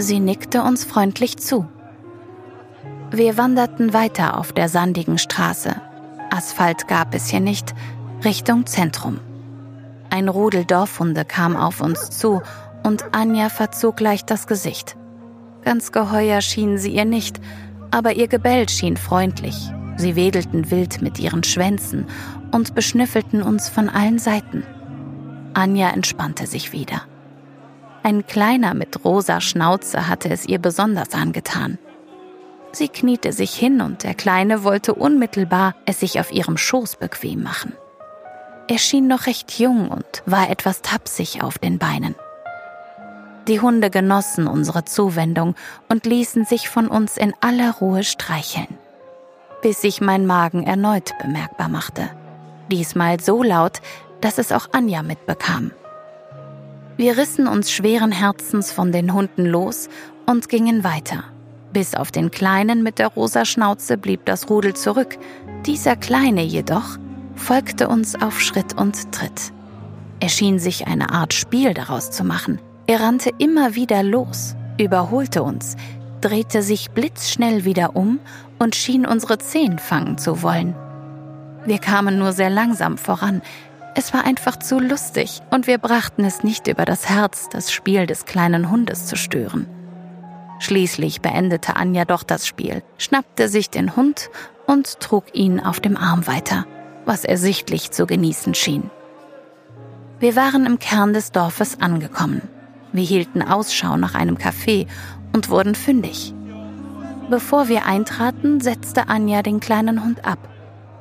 Sie 0.00 0.20
nickte 0.20 0.62
uns 0.62 0.84
freundlich 0.84 1.38
zu. 1.38 1.66
Wir 3.10 3.36
wanderten 3.36 3.92
weiter 3.92 4.38
auf 4.38 4.52
der 4.52 4.68
sandigen 4.68 5.18
Straße. 5.18 5.74
Asphalt 6.30 6.86
gab 6.86 7.16
es 7.16 7.26
hier 7.26 7.40
nicht, 7.40 7.74
Richtung 8.24 8.66
Zentrum. 8.66 9.18
Ein 10.08 10.28
Rudel 10.28 10.64
Dorfhunde 10.64 11.24
kam 11.24 11.56
auf 11.56 11.80
uns 11.80 12.10
zu 12.10 12.40
und 12.84 13.06
Anja 13.10 13.48
verzog 13.48 13.98
leicht 13.98 14.30
das 14.30 14.46
Gesicht. 14.46 14.96
Ganz 15.62 15.90
geheuer 15.90 16.42
schienen 16.42 16.78
sie 16.78 16.92
ihr 16.92 17.04
nicht, 17.04 17.40
aber 17.90 18.12
ihr 18.12 18.28
Gebell 18.28 18.68
schien 18.68 18.96
freundlich. 18.96 19.72
Sie 19.96 20.14
wedelten 20.14 20.70
wild 20.70 21.02
mit 21.02 21.18
ihren 21.18 21.42
Schwänzen 21.42 22.06
und 22.52 22.76
beschnüffelten 22.76 23.42
uns 23.42 23.68
von 23.68 23.88
allen 23.88 24.20
Seiten. 24.20 24.62
Anja 25.54 25.90
entspannte 25.90 26.46
sich 26.46 26.70
wieder. 26.70 27.02
Ein 28.08 28.26
kleiner 28.26 28.72
mit 28.72 29.04
rosa 29.04 29.38
Schnauze 29.42 30.08
hatte 30.08 30.30
es 30.30 30.46
ihr 30.46 30.58
besonders 30.58 31.12
angetan. 31.12 31.76
Sie 32.72 32.88
kniete 32.88 33.34
sich 33.34 33.52
hin 33.52 33.82
und 33.82 34.02
der 34.02 34.14
Kleine 34.14 34.64
wollte 34.64 34.94
unmittelbar 34.94 35.74
es 35.84 36.00
sich 36.00 36.18
auf 36.18 36.32
ihrem 36.32 36.56
Schoß 36.56 36.96
bequem 36.96 37.42
machen. 37.42 37.74
Er 38.66 38.78
schien 38.78 39.08
noch 39.08 39.26
recht 39.26 39.58
jung 39.58 39.90
und 39.90 40.22
war 40.24 40.48
etwas 40.48 40.80
tapsig 40.80 41.42
auf 41.42 41.58
den 41.58 41.78
Beinen. 41.78 42.14
Die 43.46 43.60
Hunde 43.60 43.90
genossen 43.90 44.46
unsere 44.46 44.86
Zuwendung 44.86 45.54
und 45.90 46.06
ließen 46.06 46.46
sich 46.46 46.70
von 46.70 46.88
uns 46.88 47.18
in 47.18 47.34
aller 47.42 47.72
Ruhe 47.72 48.04
streicheln, 48.04 48.78
bis 49.60 49.82
sich 49.82 50.00
mein 50.00 50.24
Magen 50.24 50.62
erneut 50.62 51.12
bemerkbar 51.20 51.68
machte. 51.68 52.08
Diesmal 52.72 53.20
so 53.20 53.42
laut, 53.42 53.82
dass 54.22 54.38
es 54.38 54.50
auch 54.50 54.68
Anja 54.72 55.02
mitbekam. 55.02 55.72
Wir 56.98 57.16
rissen 57.16 57.46
uns 57.46 57.70
schweren 57.70 58.10
Herzens 58.10 58.72
von 58.72 58.90
den 58.90 59.14
Hunden 59.14 59.46
los 59.46 59.88
und 60.26 60.48
gingen 60.48 60.82
weiter. 60.82 61.22
Bis 61.72 61.94
auf 61.94 62.10
den 62.10 62.32
Kleinen 62.32 62.82
mit 62.82 62.98
der 62.98 63.06
rosa 63.06 63.44
Schnauze 63.44 63.96
blieb 63.96 64.26
das 64.26 64.50
Rudel 64.50 64.74
zurück. 64.74 65.16
Dieser 65.64 65.94
Kleine 65.94 66.42
jedoch 66.42 66.98
folgte 67.36 67.86
uns 67.86 68.20
auf 68.20 68.40
Schritt 68.40 68.76
und 68.76 69.12
Tritt. 69.12 69.52
Er 70.18 70.28
schien 70.28 70.58
sich 70.58 70.88
eine 70.88 71.10
Art 71.10 71.34
Spiel 71.34 71.72
daraus 71.72 72.10
zu 72.10 72.24
machen. 72.24 72.58
Er 72.88 73.00
rannte 73.00 73.30
immer 73.38 73.76
wieder 73.76 74.02
los, 74.02 74.56
überholte 74.76 75.44
uns, 75.44 75.76
drehte 76.20 76.62
sich 76.62 76.90
blitzschnell 76.90 77.64
wieder 77.64 77.94
um 77.94 78.18
und 78.58 78.74
schien 78.74 79.06
unsere 79.06 79.38
Zehen 79.38 79.78
fangen 79.78 80.18
zu 80.18 80.42
wollen. 80.42 80.74
Wir 81.64 81.78
kamen 81.78 82.18
nur 82.18 82.32
sehr 82.32 82.50
langsam 82.50 82.98
voran, 82.98 83.40
es 83.98 84.14
war 84.14 84.24
einfach 84.24 84.56
zu 84.56 84.78
lustig 84.78 85.40
und 85.50 85.66
wir 85.66 85.78
brachten 85.78 86.24
es 86.24 86.44
nicht 86.44 86.68
über 86.68 86.84
das 86.84 87.08
Herz, 87.08 87.48
das 87.50 87.72
Spiel 87.72 88.06
des 88.06 88.26
kleinen 88.26 88.70
Hundes 88.70 89.06
zu 89.06 89.16
stören. 89.16 89.66
Schließlich 90.60 91.20
beendete 91.20 91.74
Anja 91.74 92.04
doch 92.04 92.22
das 92.22 92.46
Spiel, 92.46 92.84
schnappte 92.96 93.48
sich 93.48 93.70
den 93.70 93.96
Hund 93.96 94.30
und 94.68 95.00
trug 95.00 95.24
ihn 95.34 95.58
auf 95.58 95.80
dem 95.80 95.96
Arm 95.96 96.28
weiter, 96.28 96.64
was 97.06 97.24
er 97.24 97.36
sichtlich 97.36 97.90
zu 97.90 98.06
genießen 98.06 98.54
schien. 98.54 98.88
Wir 100.20 100.36
waren 100.36 100.64
im 100.64 100.78
Kern 100.78 101.12
des 101.12 101.32
Dorfes 101.32 101.80
angekommen. 101.80 102.42
Wir 102.92 103.04
hielten 103.04 103.42
Ausschau 103.42 103.96
nach 103.96 104.14
einem 104.14 104.36
Café 104.36 104.86
und 105.32 105.50
wurden 105.50 105.74
fündig. 105.74 106.32
Bevor 107.30 107.66
wir 107.66 107.84
eintraten, 107.84 108.60
setzte 108.60 109.08
Anja 109.08 109.42
den 109.42 109.58
kleinen 109.58 110.04
Hund 110.04 110.24
ab. 110.24 110.38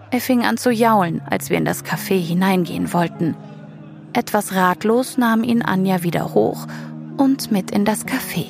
Er 0.10 0.22
fing 0.22 0.46
an 0.46 0.58
zu 0.58 0.72
jaulen, 0.72 1.22
als 1.30 1.50
wir 1.50 1.58
in 1.58 1.66
das 1.66 1.84
Café 1.84 2.20
hineingehen 2.20 2.94
wollten. 2.94 3.36
Etwas 4.14 4.56
ratlos 4.56 5.18
nahm 5.18 5.44
ihn 5.44 5.62
Anja 5.62 6.04
wieder 6.04 6.34
hoch 6.34 6.66
und 7.18 7.52
mit 7.52 7.72
in 7.72 7.86
das 7.86 8.06
Café. 8.06 8.46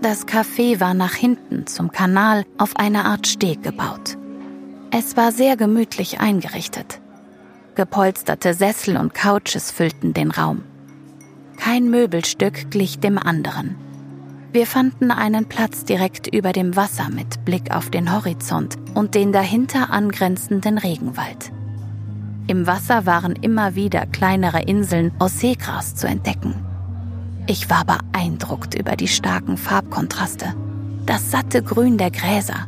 Das 0.00 0.26
Café 0.26 0.80
war 0.80 0.94
nach 0.94 1.14
hinten 1.14 1.66
zum 1.66 1.90
Kanal 1.90 2.44
auf 2.58 2.76
eine 2.76 3.04
Art 3.04 3.26
Steg 3.26 3.62
gebaut. 3.62 4.16
Es 4.90 5.16
war 5.16 5.32
sehr 5.32 5.56
gemütlich 5.56 6.20
eingerichtet. 6.20 7.00
Gepolsterte 7.74 8.54
Sessel 8.54 8.96
und 8.96 9.14
Couches 9.14 9.70
füllten 9.70 10.12
den 10.12 10.30
Raum. 10.30 10.62
Kein 11.56 11.88
Möbelstück 11.88 12.70
glich 12.70 12.98
dem 12.98 13.18
anderen. 13.18 13.76
Wir 14.52 14.66
fanden 14.66 15.10
einen 15.10 15.46
Platz 15.46 15.86
direkt 15.86 16.26
über 16.26 16.52
dem 16.52 16.76
Wasser 16.76 17.08
mit 17.08 17.42
Blick 17.46 17.74
auf 17.74 17.88
den 17.88 18.12
Horizont 18.12 18.76
und 18.92 19.14
den 19.14 19.32
dahinter 19.32 19.90
angrenzenden 19.90 20.76
Regenwald. 20.76 21.50
Im 22.48 22.66
Wasser 22.66 23.06
waren 23.06 23.34
immer 23.36 23.76
wieder 23.76 24.04
kleinere 24.04 24.60
Inseln 24.60 25.10
aus 25.18 25.40
Seegras 25.40 25.94
zu 25.94 26.06
entdecken. 26.06 26.54
Ich 27.46 27.70
war 27.70 27.86
beeindruckt 27.86 28.74
über 28.74 28.94
die 28.94 29.08
starken 29.08 29.56
Farbkontraste. 29.56 30.54
Das 31.06 31.30
satte 31.30 31.62
Grün 31.62 31.96
der 31.96 32.10
Gräser, 32.10 32.66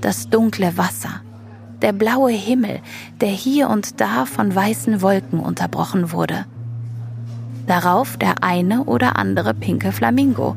das 0.00 0.28
dunkle 0.30 0.76
Wasser, 0.76 1.20
der 1.80 1.92
blaue 1.92 2.32
Himmel, 2.32 2.80
der 3.20 3.28
hier 3.28 3.70
und 3.70 4.00
da 4.00 4.26
von 4.26 4.52
weißen 4.52 5.00
Wolken 5.00 5.38
unterbrochen 5.38 6.10
wurde. 6.10 6.44
Darauf 7.68 8.16
der 8.16 8.42
eine 8.42 8.82
oder 8.82 9.16
andere 9.16 9.54
pinke 9.54 9.92
Flamingo, 9.92 10.56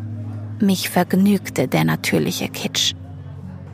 mich 0.61 0.89
vergnügte 0.89 1.67
der 1.67 1.83
natürliche 1.83 2.49
Kitsch. 2.49 2.93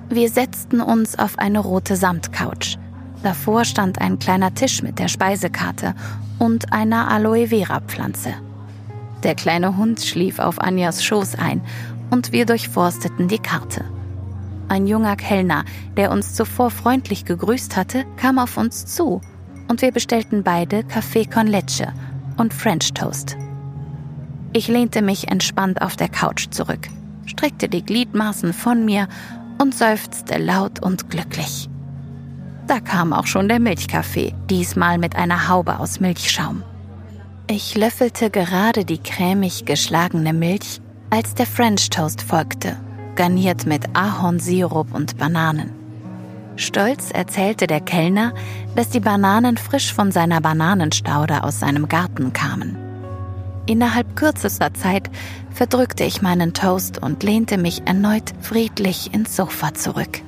Wir 0.10 0.30
setzten 0.30 0.82
uns 0.82 1.18
auf 1.18 1.40
eine 1.40 1.60
rote 1.60 1.96
Samtcouch. 1.96 2.78
Davor 3.24 3.66
stand 3.66 4.02
ein 4.02 4.20
kleiner 4.20 4.54
Tisch 4.54 4.84
mit 4.84 5.00
der 5.00 5.08
Speisekarte 5.08 5.96
und 6.40 6.74
einer 6.74 7.10
Aloe 7.10 7.48
Vera 7.48 7.80
Pflanze. 7.80 8.34
Der 9.24 9.36
kleine 9.36 9.78
Hund 9.78 10.02
schlief 10.02 10.40
auf 10.40 10.60
Anjas 10.60 11.04
Schoß 11.04 11.36
ein 11.36 11.62
und 12.10 12.32
wir 12.32 12.46
durchforsteten 12.46 13.28
die 13.28 13.40
Karte. 13.40 13.86
Ein 14.68 14.88
junger 14.88 15.16
Kellner, 15.16 15.66
der 15.96 16.12
uns 16.12 16.34
zuvor 16.34 16.70
freundlich 16.70 17.26
gegrüßt 17.26 17.78
hatte, 17.78 18.06
kam 18.18 18.40
auf 18.40 18.58
uns 18.58 18.86
zu 18.86 19.22
und 19.68 19.82
wir 19.82 19.92
bestellten 19.92 20.44
beide 20.44 20.84
Kaffee 20.84 21.26
con 21.26 21.48
leche 21.48 21.94
und 22.38 22.54
French 22.54 22.94
Toast. 22.94 23.38
Ich 24.56 24.68
lehnte 24.68 25.02
mich 25.02 25.30
entspannt 25.30 25.82
auf 25.82 25.96
der 25.96 26.10
Couch 26.10 26.48
zurück, 26.52 26.88
streckte 27.26 27.68
die 27.68 27.84
Gliedmaßen 27.84 28.54
von 28.54 28.86
mir 28.86 29.08
und 29.60 29.74
seufzte 29.74 30.38
laut 30.38 30.80
und 30.80 31.10
glücklich. 31.10 31.70
Da 32.68 32.80
kam 32.80 33.14
auch 33.14 33.26
schon 33.26 33.48
der 33.48 33.60
Milchkaffee, 33.60 34.34
diesmal 34.52 35.00
mit 35.00 35.16
einer 35.16 35.50
Haube 35.50 35.80
aus 35.80 36.00
Milchschaum. 36.00 36.62
Ich 37.48 37.76
löffelte 37.76 38.30
gerade 38.30 38.86
die 38.86 39.00
cremig 39.00 39.66
geschlagene 39.66 40.34
Milch, 40.34 40.82
als 41.10 41.34
der 41.34 41.48
French 41.48 41.90
Toast 41.90 42.22
folgte, 42.22 42.78
garniert 43.16 43.66
mit 43.66 43.96
Ahornsirup 43.96 44.94
und 44.94 45.18
Bananen. 45.18 45.72
Stolz 46.56 47.10
erzählte 47.12 47.66
der 47.66 47.82
Kellner, 47.82 48.34
dass 48.76 48.90
die 48.90 49.00
Bananen 49.00 49.58
frisch 49.58 49.92
von 49.92 50.12
seiner 50.12 50.42
Bananenstaude 50.42 51.44
aus 51.44 51.60
seinem 51.60 51.90
Garten 51.90 52.34
kamen. 52.34 52.83
Innerhalb 53.66 54.16
kürzester 54.16 54.74
Zeit 54.74 55.10
verdrückte 55.52 56.04
ich 56.04 56.22
meinen 56.22 56.54
Toast 56.54 57.02
und 57.02 57.24
lehnte 57.24 57.58
mich 57.58 57.84
erneut 57.86 58.34
friedlich 58.42 59.14
ins 59.14 59.36
Sofa 59.36 59.74
zurück. 59.74 60.22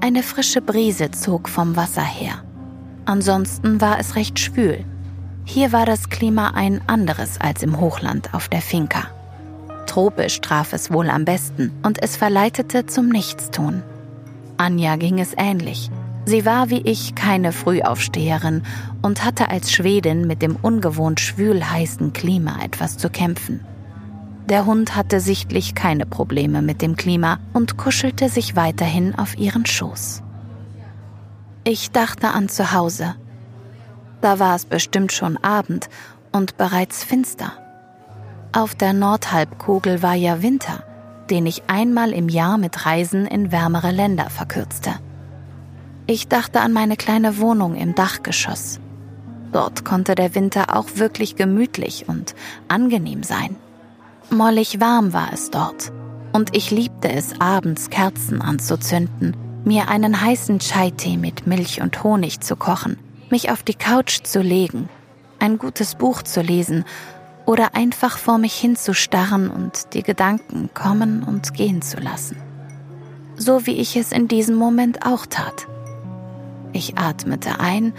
Eine 0.00 0.22
frische 0.22 0.60
Brise 0.60 1.10
zog 1.10 1.48
vom 1.48 1.76
Wasser 1.76 2.04
her. 2.04 2.42
Ansonsten 3.04 3.80
war 3.80 3.98
es 3.98 4.16
recht 4.16 4.38
schwül. 4.38 4.84
Hier 5.44 5.72
war 5.72 5.86
das 5.86 6.08
Klima 6.08 6.50
ein 6.50 6.80
anderes 6.88 7.40
als 7.40 7.62
im 7.62 7.80
Hochland 7.80 8.32
auf 8.32 8.48
der 8.48 8.62
Finca. 8.62 9.08
Tropisch 9.86 10.40
traf 10.40 10.72
es 10.72 10.92
wohl 10.92 11.10
am 11.10 11.24
besten 11.24 11.72
und 11.82 12.02
es 12.02 12.16
verleitete 12.16 12.86
zum 12.86 13.08
Nichtstun. 13.08 13.82
Anja 14.56 14.96
ging 14.96 15.18
es 15.18 15.34
ähnlich. 15.36 15.90
Sie 16.26 16.46
war 16.46 16.70
wie 16.70 16.80
ich 16.80 17.14
keine 17.14 17.52
Frühaufsteherin 17.52 18.62
und 19.02 19.24
hatte 19.24 19.50
als 19.50 19.72
Schwedin 19.72 20.26
mit 20.26 20.40
dem 20.40 20.56
ungewohnt 20.56 21.20
schwül 21.20 21.62
heißen 21.62 22.12
Klima 22.12 22.62
etwas 22.64 22.96
zu 22.96 23.10
kämpfen. 23.10 23.60
Der 24.48 24.66
Hund 24.66 24.96
hatte 24.96 25.20
sichtlich 25.20 25.74
keine 25.74 26.06
Probleme 26.06 26.62
mit 26.62 26.82
dem 26.82 26.96
Klima 26.96 27.38
und 27.52 27.76
kuschelte 27.76 28.28
sich 28.28 28.56
weiterhin 28.56 29.14
auf 29.14 29.38
ihren 29.38 29.66
Schoß. 29.66 30.22
Ich 31.64 31.90
dachte 31.90 32.28
an 32.28 32.48
zu 32.48 32.72
Hause. 32.72 33.14
Da 34.20 34.38
war 34.38 34.54
es 34.54 34.66
bestimmt 34.66 35.12
schon 35.12 35.36
Abend 35.38 35.88
und 36.32 36.56
bereits 36.56 37.04
finster. 37.04 37.52
Auf 38.52 38.74
der 38.74 38.92
Nordhalbkugel 38.92 40.02
war 40.02 40.14
ja 40.14 40.42
Winter, 40.42 40.84
den 41.30 41.46
ich 41.46 41.62
einmal 41.66 42.12
im 42.12 42.28
Jahr 42.28 42.58
mit 42.58 42.86
Reisen 42.86 43.26
in 43.26 43.50
wärmere 43.50 43.90
Länder 43.90 44.30
verkürzte. 44.30 44.92
Ich 46.06 46.28
dachte 46.28 46.60
an 46.60 46.74
meine 46.74 46.96
kleine 46.96 47.38
Wohnung 47.38 47.76
im 47.76 47.94
Dachgeschoss. 47.94 48.78
Dort 49.52 49.86
konnte 49.86 50.14
der 50.14 50.34
Winter 50.34 50.76
auch 50.76 50.86
wirklich 50.96 51.34
gemütlich 51.34 52.04
und 52.08 52.34
angenehm 52.68 53.22
sein. 53.22 53.56
Mollig 54.28 54.80
warm 54.80 55.14
war 55.14 55.32
es 55.32 55.50
dort, 55.50 55.92
und 56.32 56.54
ich 56.54 56.70
liebte 56.70 57.10
es, 57.10 57.40
abends 57.40 57.88
Kerzen 57.88 58.42
anzuzünden, 58.42 59.34
mir 59.64 59.88
einen 59.88 60.20
heißen 60.20 60.58
Chai-Tee 60.58 61.16
mit 61.16 61.46
Milch 61.46 61.80
und 61.80 62.04
Honig 62.04 62.40
zu 62.40 62.54
kochen, 62.54 62.98
mich 63.30 63.50
auf 63.50 63.62
die 63.62 63.74
Couch 63.74 64.24
zu 64.24 64.42
legen, 64.42 64.90
ein 65.38 65.56
gutes 65.56 65.94
Buch 65.94 66.22
zu 66.22 66.42
lesen 66.42 66.84
oder 67.46 67.74
einfach 67.74 68.18
vor 68.18 68.36
mich 68.36 68.54
hinzustarren 68.54 69.48
und 69.48 69.94
die 69.94 70.02
Gedanken 70.02 70.68
kommen 70.74 71.22
und 71.22 71.54
gehen 71.54 71.80
zu 71.80 71.98
lassen. 71.98 72.36
So 73.36 73.66
wie 73.66 73.76
ich 73.76 73.96
es 73.96 74.12
in 74.12 74.28
diesem 74.28 74.56
Moment 74.56 75.06
auch 75.06 75.24
tat. 75.24 75.66
Ich 76.74 76.98
atmete 76.98 77.60
ein 77.60 77.92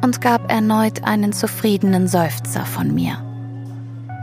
und 0.00 0.20
gab 0.20 0.50
erneut 0.50 1.02
einen 1.02 1.32
zufriedenen 1.32 2.06
Seufzer 2.06 2.64
von 2.64 2.94
mir. 2.94 3.18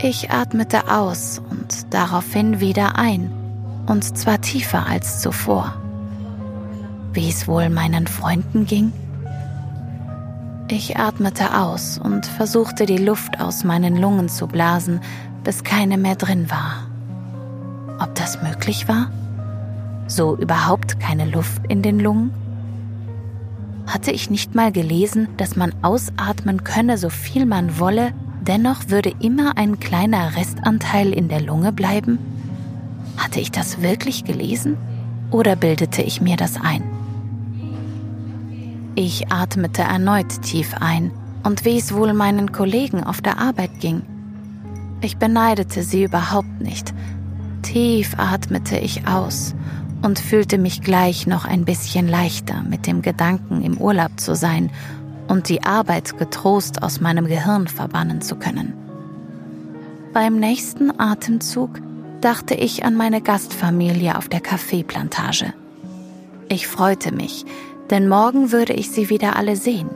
Ich 0.00 0.30
atmete 0.30 0.90
aus 0.90 1.42
und 1.50 1.92
daraufhin 1.92 2.58
wieder 2.58 2.96
ein, 2.96 3.30
und 3.86 4.16
zwar 4.16 4.40
tiefer 4.40 4.86
als 4.86 5.20
zuvor. 5.20 5.74
Wie 7.12 7.28
es 7.28 7.46
wohl 7.46 7.68
meinen 7.68 8.06
Freunden 8.06 8.64
ging? 8.64 8.92
Ich 10.68 10.96
atmete 10.96 11.54
aus 11.54 11.98
und 11.98 12.24
versuchte 12.24 12.86
die 12.86 12.96
Luft 12.96 13.42
aus 13.42 13.62
meinen 13.62 13.96
Lungen 13.96 14.30
zu 14.30 14.46
blasen, 14.46 15.02
bis 15.44 15.64
keine 15.64 15.98
mehr 15.98 16.16
drin 16.16 16.50
war. 16.50 16.86
Ob 18.00 18.14
das 18.14 18.42
möglich 18.42 18.88
war? 18.88 19.10
So 20.06 20.34
überhaupt 20.34 20.98
keine 20.98 21.26
Luft 21.26 21.60
in 21.68 21.82
den 21.82 22.00
Lungen? 22.00 22.41
Hatte 23.86 24.10
ich 24.10 24.30
nicht 24.30 24.54
mal 24.54 24.72
gelesen, 24.72 25.28
dass 25.36 25.56
man 25.56 25.74
ausatmen 25.82 26.64
könne, 26.64 26.98
so 26.98 27.10
viel 27.10 27.46
man 27.46 27.78
wolle, 27.78 28.12
dennoch 28.40 28.88
würde 28.88 29.12
immer 29.20 29.56
ein 29.56 29.80
kleiner 29.80 30.36
Restanteil 30.36 31.12
in 31.12 31.28
der 31.28 31.40
Lunge 31.40 31.72
bleiben? 31.72 32.18
Hatte 33.16 33.40
ich 33.40 33.50
das 33.50 33.82
wirklich 33.82 34.24
gelesen? 34.24 34.76
Oder 35.30 35.56
bildete 35.56 36.02
ich 36.02 36.20
mir 36.20 36.36
das 36.36 36.60
ein? 36.60 36.82
Ich 38.94 39.32
atmete 39.32 39.82
erneut 39.82 40.42
tief 40.42 40.74
ein 40.78 41.10
und 41.44 41.64
wie 41.64 41.78
es 41.78 41.94
wohl 41.94 42.12
meinen 42.12 42.52
Kollegen 42.52 43.02
auf 43.02 43.20
der 43.20 43.38
Arbeit 43.38 43.80
ging. 43.80 44.02
Ich 45.00 45.16
beneidete 45.16 45.82
sie 45.82 46.04
überhaupt 46.04 46.60
nicht. 46.60 46.92
Tief 47.62 48.14
atmete 48.18 48.78
ich 48.78 49.06
aus 49.08 49.54
und 50.02 50.18
fühlte 50.18 50.58
mich 50.58 50.82
gleich 50.82 51.26
noch 51.26 51.44
ein 51.44 51.64
bisschen 51.64 52.08
leichter 52.08 52.62
mit 52.62 52.86
dem 52.86 53.02
Gedanken, 53.02 53.62
im 53.62 53.78
Urlaub 53.78 54.18
zu 54.18 54.34
sein 54.34 54.70
und 55.28 55.48
die 55.48 55.62
Arbeit 55.62 56.18
getrost 56.18 56.82
aus 56.82 57.00
meinem 57.00 57.26
Gehirn 57.26 57.68
verbannen 57.68 58.20
zu 58.20 58.36
können. 58.36 58.74
Beim 60.12 60.38
nächsten 60.38 60.98
Atemzug 61.00 61.80
dachte 62.20 62.54
ich 62.54 62.84
an 62.84 62.96
meine 62.96 63.22
Gastfamilie 63.22 64.16
auf 64.18 64.28
der 64.28 64.40
Kaffeeplantage. 64.40 65.54
Ich 66.48 66.66
freute 66.66 67.12
mich, 67.12 67.46
denn 67.90 68.08
morgen 68.08 68.52
würde 68.52 68.74
ich 68.74 68.90
sie 68.90 69.08
wieder 69.08 69.36
alle 69.36 69.56
sehen. 69.56 69.88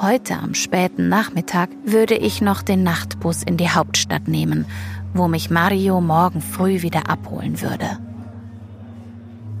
Heute 0.00 0.38
am 0.38 0.54
späten 0.54 1.10
Nachmittag 1.10 1.68
würde 1.84 2.14
ich 2.14 2.40
noch 2.40 2.62
den 2.62 2.82
Nachtbus 2.82 3.42
in 3.42 3.58
die 3.58 3.68
Hauptstadt 3.68 4.28
nehmen, 4.28 4.64
wo 5.12 5.28
mich 5.28 5.50
Mario 5.50 6.00
morgen 6.00 6.40
früh 6.40 6.80
wieder 6.80 7.10
abholen 7.10 7.60
würde. 7.60 7.98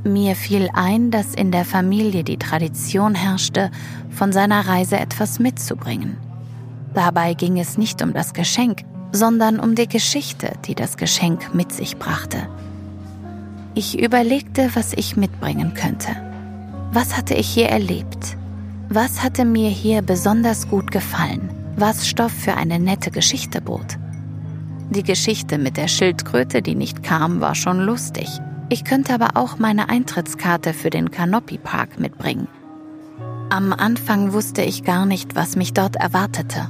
Mir 0.04 0.34
fiel 0.34 0.70
ein, 0.72 1.10
dass 1.10 1.34
in 1.34 1.52
der 1.52 1.66
Familie 1.66 2.24
die 2.24 2.38
Tradition 2.38 3.14
herrschte, 3.14 3.70
von 4.10 4.32
seiner 4.32 4.66
Reise 4.66 4.98
etwas 4.98 5.38
mitzubringen. 5.38 6.16
Dabei 6.94 7.34
ging 7.34 7.58
es 7.58 7.76
nicht 7.76 8.02
um 8.02 8.14
das 8.14 8.32
Geschenk, 8.32 8.82
sondern 9.12 9.60
um 9.60 9.74
die 9.74 9.88
Geschichte, 9.88 10.52
die 10.64 10.74
das 10.74 10.96
Geschenk 10.96 11.54
mit 11.54 11.72
sich 11.72 11.98
brachte. 11.98 12.48
Ich 13.74 14.00
überlegte, 14.00 14.70
was 14.74 14.94
ich 14.94 15.16
mitbringen 15.16 15.74
könnte. 15.74 16.08
Was 16.92 17.16
hatte 17.16 17.34
ich 17.34 17.48
hier 17.48 17.68
erlebt? 17.68 18.36
Was 18.88 19.22
hatte 19.22 19.44
mir 19.44 19.68
hier 19.68 20.02
besonders 20.02 20.68
gut 20.68 20.90
gefallen? 20.90 21.50
Was 21.76 22.08
Stoff 22.08 22.32
für 22.32 22.54
eine 22.54 22.78
nette 22.78 23.10
Geschichte 23.10 23.60
bot? 23.60 23.98
Die 24.90 25.04
Geschichte 25.04 25.56
mit 25.58 25.76
der 25.76 25.86
Schildkröte, 25.86 26.62
die 26.62 26.74
nicht 26.74 27.02
kam, 27.04 27.40
war 27.40 27.54
schon 27.54 27.78
lustig. 27.78 28.40
Ich 28.72 28.84
könnte 28.84 29.12
aber 29.12 29.30
auch 29.34 29.58
meine 29.58 29.88
Eintrittskarte 29.88 30.72
für 30.72 30.90
den 30.90 31.10
Canopy 31.10 31.58
Park 31.58 31.98
mitbringen. 31.98 32.46
Am 33.50 33.72
Anfang 33.72 34.32
wusste 34.32 34.62
ich 34.62 34.84
gar 34.84 35.06
nicht, 35.06 35.34
was 35.34 35.56
mich 35.56 35.74
dort 35.74 35.96
erwartete. 35.96 36.68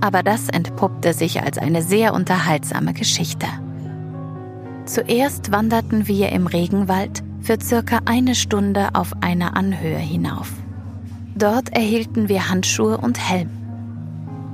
Aber 0.00 0.22
das 0.22 0.48
entpuppte 0.48 1.12
sich 1.12 1.42
als 1.42 1.58
eine 1.58 1.82
sehr 1.82 2.14
unterhaltsame 2.14 2.94
Geschichte. 2.94 3.46
Zuerst 4.86 5.50
wanderten 5.50 6.06
wir 6.06 6.30
im 6.30 6.46
Regenwald 6.46 7.24
für 7.40 7.58
circa 7.60 7.98
eine 8.04 8.36
Stunde 8.36 8.90
auf 8.92 9.12
eine 9.20 9.56
Anhöhe 9.56 9.98
hinauf. 9.98 10.52
Dort 11.34 11.70
erhielten 11.70 12.28
wir 12.28 12.48
Handschuhe 12.48 12.96
und 12.96 13.18
Helm. 13.28 13.50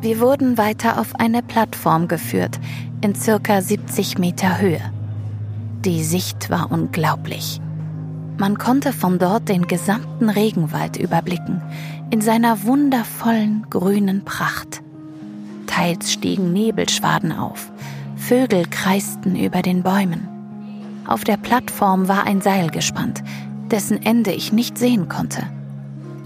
Wir 0.01 0.19
wurden 0.19 0.57
weiter 0.57 0.99
auf 0.99 1.15
eine 1.17 1.43
Plattform 1.43 2.09
geführt, 2.09 2.59
in 3.03 3.15
circa 3.15 3.61
70 3.61 4.17
Meter 4.17 4.59
Höhe. 4.59 4.96
Die 5.87 6.03
Sicht 6.03 6.51
war 6.51 6.73
unglaublich. 6.73 7.61
Man 8.39 8.59
konnte 8.59 8.93
von 8.93 9.21
dort 9.21 9.49
den 9.49 9.69
gesamten 9.69 10.29
Regenwald 10.29 10.97
überblicken, 10.97 11.63
in 12.11 12.21
seiner 12.21 12.65
wundervollen 12.65 13.65
grünen 13.71 14.25
Pracht. 14.25 14.83
Teils 15.69 16.13
stiegen 16.13 16.53
Nebelschwaden 16.53 17.31
auf, 17.31 17.71
Vögel 18.17 18.67
kreisten 18.69 19.37
über 19.37 19.63
den 19.63 19.85
Bäumen. 19.85 20.27
Auf 21.07 21.23
der 21.23 21.37
Plattform 21.37 22.09
war 22.09 22.25
ein 22.25 22.41
Seil 22.41 22.71
gespannt, 22.71 23.23
dessen 23.71 24.03
Ende 24.03 24.33
ich 24.33 24.53
nicht 24.53 24.79
sehen 24.79 25.09
konnte. 25.09 25.45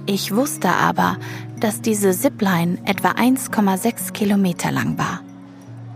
Ich 0.07 0.35
wusste 0.35 0.71
aber, 0.71 1.19
dass 1.61 1.83
diese 1.83 2.13
Zipline 2.13 2.79
etwa 2.87 3.11
1,6 3.11 4.13
Kilometer 4.13 4.73
lang 4.73 4.97
war. 4.97 5.21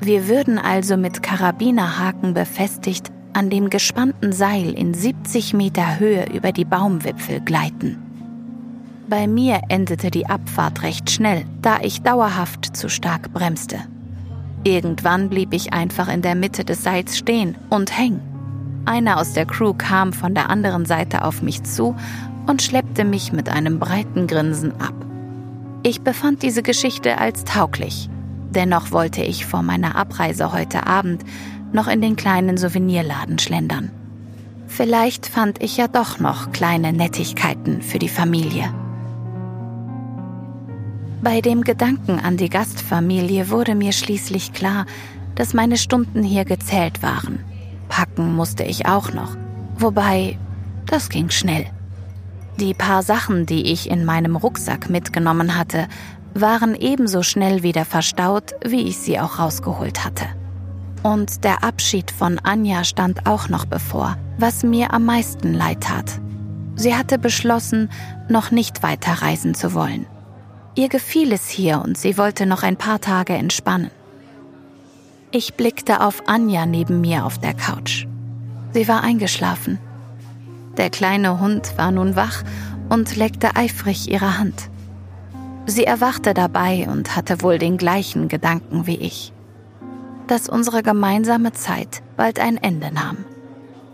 Wir 0.01 0.29
würden 0.29 0.59
also 0.59 0.99
mit 0.99 1.23
Karabinerhaken 1.23 2.35
befestigt 2.35 3.14
an 3.35 3.51
dem 3.51 3.69
gespannten 3.69 4.33
Seil 4.33 4.73
in 4.73 4.95
70 4.95 5.55
Meter 5.55 5.99
Höhe 5.99 6.27
über 6.33 6.53
die 6.53 6.65
Baumwipfel 6.65 7.41
gleiten. 7.41 7.99
Bei 9.09 9.27
mir 9.27 9.61
endete 9.69 10.11
die 10.11 10.27
Abfahrt 10.27 10.83
recht 10.83 11.11
schnell, 11.11 11.45
da 11.61 11.79
ich 11.83 12.03
dauerhaft 12.03 12.77
zu 12.77 12.89
stark 12.89 13.33
bremste. 13.33 13.79
Irgendwann 14.63 15.29
blieb 15.29 15.53
ich 15.53 15.75
einfach 15.75 16.09
in 16.09 16.23
der 16.23 16.35
Mitte 16.35 16.65
des 16.65 16.83
Seils 16.83 17.19
stehen 17.19 17.57
und 17.69 17.97
hängen. 17.97 18.23
Einer 18.87 19.19
aus 19.19 19.33
der 19.33 19.47
Crew 19.47 19.75
kam 19.75 20.13
von 20.13 20.35
der 20.35 20.49
anderen 20.49 20.87
Seite 20.87 21.25
auf 21.25 21.43
mich 21.43 21.63
zu 21.65 21.95
und 22.47 22.63
schleppte 22.63 23.05
mich 23.05 23.33
mit 23.33 23.49
einem 23.49 23.79
breiten 23.79 24.27
Grinsen 24.27 24.73
ab. 24.81 24.95
Ich 25.83 26.01
befand 26.01 26.43
diese 26.43 26.63
Geschichte 26.63 27.19
als 27.19 27.45
tauglich. 27.45 28.09
Dennoch 28.51 28.91
wollte 28.91 29.23
ich 29.23 29.45
vor 29.45 29.63
meiner 29.63 29.97
Abreise 29.97 30.53
heute 30.53 30.87
Abend 30.87 31.25
noch 31.75 31.89
in 31.89 32.01
den 32.01 32.17
kleinen 32.17 32.57
Souvenirladen 32.57 33.39
schlendern. 33.39 33.91
Vielleicht 34.67 35.27
fand 35.27 35.63
ich 35.63 35.77
ja 35.77 35.89
doch 35.89 36.19
noch 36.19 36.53
kleine 36.53 36.93
Nettigkeiten 36.93 37.83
für 37.83 37.99
die 37.99 38.09
Familie. 38.09 38.73
Bei 41.23 41.41
dem 41.41 41.63
Gedanken 41.63 42.19
an 42.21 42.37
die 42.37 42.51
Gastfamilie 42.51 43.51
wurde 43.51 43.75
mir 43.75 43.93
schließlich 43.93 44.53
klar, 44.53 44.87
dass 45.35 45.55
meine 45.55 45.77
Stunden 45.77 46.23
hier 46.23 46.45
gezählt 46.45 47.03
waren. 47.03 47.41
Packen 47.89 48.35
musste 48.35 48.65
ich 48.65 48.87
auch 48.87 49.13
noch, 49.13 49.37
wobei 49.79 50.39
das 50.87 51.09
ging 51.09 51.31
schnell. 51.31 51.67
Die 52.61 52.75
paar 52.75 53.03
Sachen, 53.03 53.47
die 53.47 53.73
ich 53.73 53.91
in 53.91 54.05
meinem 54.05 54.37
Rucksack 54.37 54.91
mitgenommen 54.91 55.57
hatte, 55.57 55.89
waren 56.35 56.75
ebenso 56.75 57.23
schnell 57.23 57.63
wieder 57.63 57.85
verstaut, 57.85 58.55
wie 58.65 58.83
ich 58.83 58.99
sie 58.99 59.19
auch 59.19 59.39
rausgeholt 59.39 60.05
hatte. 60.05 60.27
Und 61.05 61.45
der 61.45 61.63
Abschied 61.63 62.11
von 62.11 62.39
Anja 62.39 62.83
stand 62.83 63.27
auch 63.27 63.51
noch 63.51 63.67
bevor, 63.67 64.17
was 64.39 64.63
mir 64.63 64.95
am 64.95 65.05
meisten 65.05 65.53
leid 65.53 65.83
tat. 65.83 66.19
Sie 66.77 66.95
hatte 66.95 67.19
beschlossen, 67.19 67.91
noch 68.31 68.51
nicht 68.51 68.83
weiter 68.83 69.13
reisen 69.13 69.55
zu 69.55 69.75
wollen. 69.75 70.07
Ihr 70.75 70.89
gefiel 70.89 71.31
es 71.33 71.51
hier 71.51 71.83
und 71.85 71.99
sie 71.99 72.17
wollte 72.17 72.47
noch 72.47 72.63
ein 72.63 72.79
paar 72.79 73.03
Tage 73.03 73.35
entspannen. 73.35 73.91
Ich 75.31 75.55
blickte 75.55 76.01
auf 76.01 76.23
Anja 76.27 76.65
neben 76.65 77.03
mir 77.03 77.27
auf 77.27 77.37
der 77.37 77.53
Couch. 77.53 78.07
Sie 78.73 78.89
war 78.89 79.03
eingeschlafen. 79.03 79.79
Der 80.79 80.89
kleine 80.89 81.39
Hund 81.39 81.77
war 81.77 81.91
nun 81.91 82.17
wach 82.17 82.43
und 82.89 83.15
leckte 83.15 83.57
eifrig 83.57 84.11
ihre 84.11 84.39
Hand. 84.39 84.71
Sie 85.67 85.85
erwachte 85.85 86.33
dabei 86.33 86.89
und 86.89 87.15
hatte 87.15 87.43
wohl 87.43 87.59
den 87.59 87.77
gleichen 87.77 88.29
Gedanken 88.29 88.87
wie 88.87 88.97
ich. 88.97 89.35
Dass 90.27 90.49
unsere 90.49 90.83
gemeinsame 90.83 91.53
Zeit 91.53 92.03
bald 92.17 92.41
ein 92.41 92.57
Ende 92.57 92.93
nahm. 92.93 93.19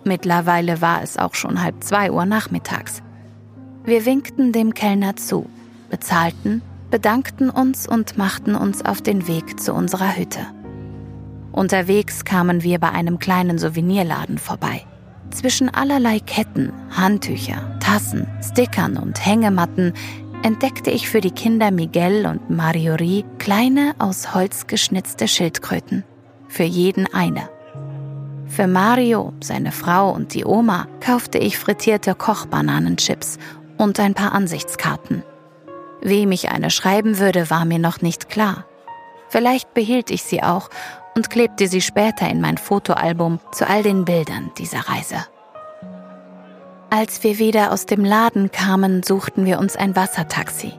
Mittlerweile 0.04 0.80
war 0.80 1.02
es 1.02 1.18
auch 1.18 1.34
schon 1.34 1.62
halb 1.62 1.82
zwei 1.82 2.10
Uhr 2.10 2.24
nachmittags. 2.24 3.02
Wir 3.84 4.06
winkten 4.06 4.52
dem 4.52 4.74
Kellner 4.74 5.16
zu, 5.16 5.48
bezahlten, 5.90 6.62
bedankten 6.90 7.50
uns 7.50 7.88
und 7.88 8.16
machten 8.16 8.54
uns 8.54 8.84
auf 8.84 9.02
den 9.02 9.26
Weg 9.26 9.60
zu 9.60 9.72
unserer 9.72 10.16
Hütte. 10.16 10.40
Unterwegs 11.52 12.24
kamen 12.24 12.62
wir 12.62 12.78
bei 12.78 12.90
einem 12.90 13.18
kleinen 13.18 13.58
Souvenirladen 13.58 14.38
vorbei. 14.38 14.84
Zwischen 15.30 15.68
allerlei 15.68 16.20
Ketten, 16.20 16.72
Handtücher, 16.90 17.78
Tassen, 17.80 18.26
Stickern 18.42 18.96
und 18.96 19.24
Hängematten 19.24 19.92
entdeckte 20.42 20.90
ich 20.90 21.08
für 21.08 21.20
die 21.20 21.30
Kinder 21.30 21.70
Miguel 21.70 22.26
und 22.26 22.50
Mariori 22.50 23.24
kleine 23.38 23.94
aus 23.98 24.34
Holz 24.34 24.66
geschnitzte 24.66 25.28
Schildkröten. 25.28 26.04
Für 26.50 26.64
jeden 26.64 27.06
eine. 27.14 27.48
Für 28.48 28.66
Mario, 28.66 29.32
seine 29.40 29.70
Frau 29.70 30.10
und 30.10 30.34
die 30.34 30.44
Oma 30.44 30.88
kaufte 31.00 31.38
ich 31.38 31.56
frittierte 31.56 32.16
Kochbananenchips 32.16 33.38
und 33.78 34.00
ein 34.00 34.14
paar 34.14 34.32
Ansichtskarten. 34.32 35.22
Wem 36.02 36.32
ich 36.32 36.50
eine 36.50 36.70
schreiben 36.70 37.20
würde, 37.20 37.50
war 37.50 37.64
mir 37.64 37.78
noch 37.78 38.02
nicht 38.02 38.28
klar. 38.28 38.66
Vielleicht 39.28 39.74
behielt 39.74 40.10
ich 40.10 40.24
sie 40.24 40.42
auch 40.42 40.70
und 41.14 41.30
klebte 41.30 41.68
sie 41.68 41.80
später 41.80 42.28
in 42.28 42.40
mein 42.40 42.58
Fotoalbum 42.58 43.38
zu 43.52 43.68
all 43.68 43.84
den 43.84 44.04
Bildern 44.04 44.50
dieser 44.58 44.80
Reise. 44.80 45.24
Als 46.90 47.22
wir 47.22 47.38
wieder 47.38 47.72
aus 47.72 47.86
dem 47.86 48.04
Laden 48.04 48.50
kamen, 48.50 49.04
suchten 49.04 49.46
wir 49.46 49.60
uns 49.60 49.76
ein 49.76 49.94
Wassertaxi, 49.94 50.72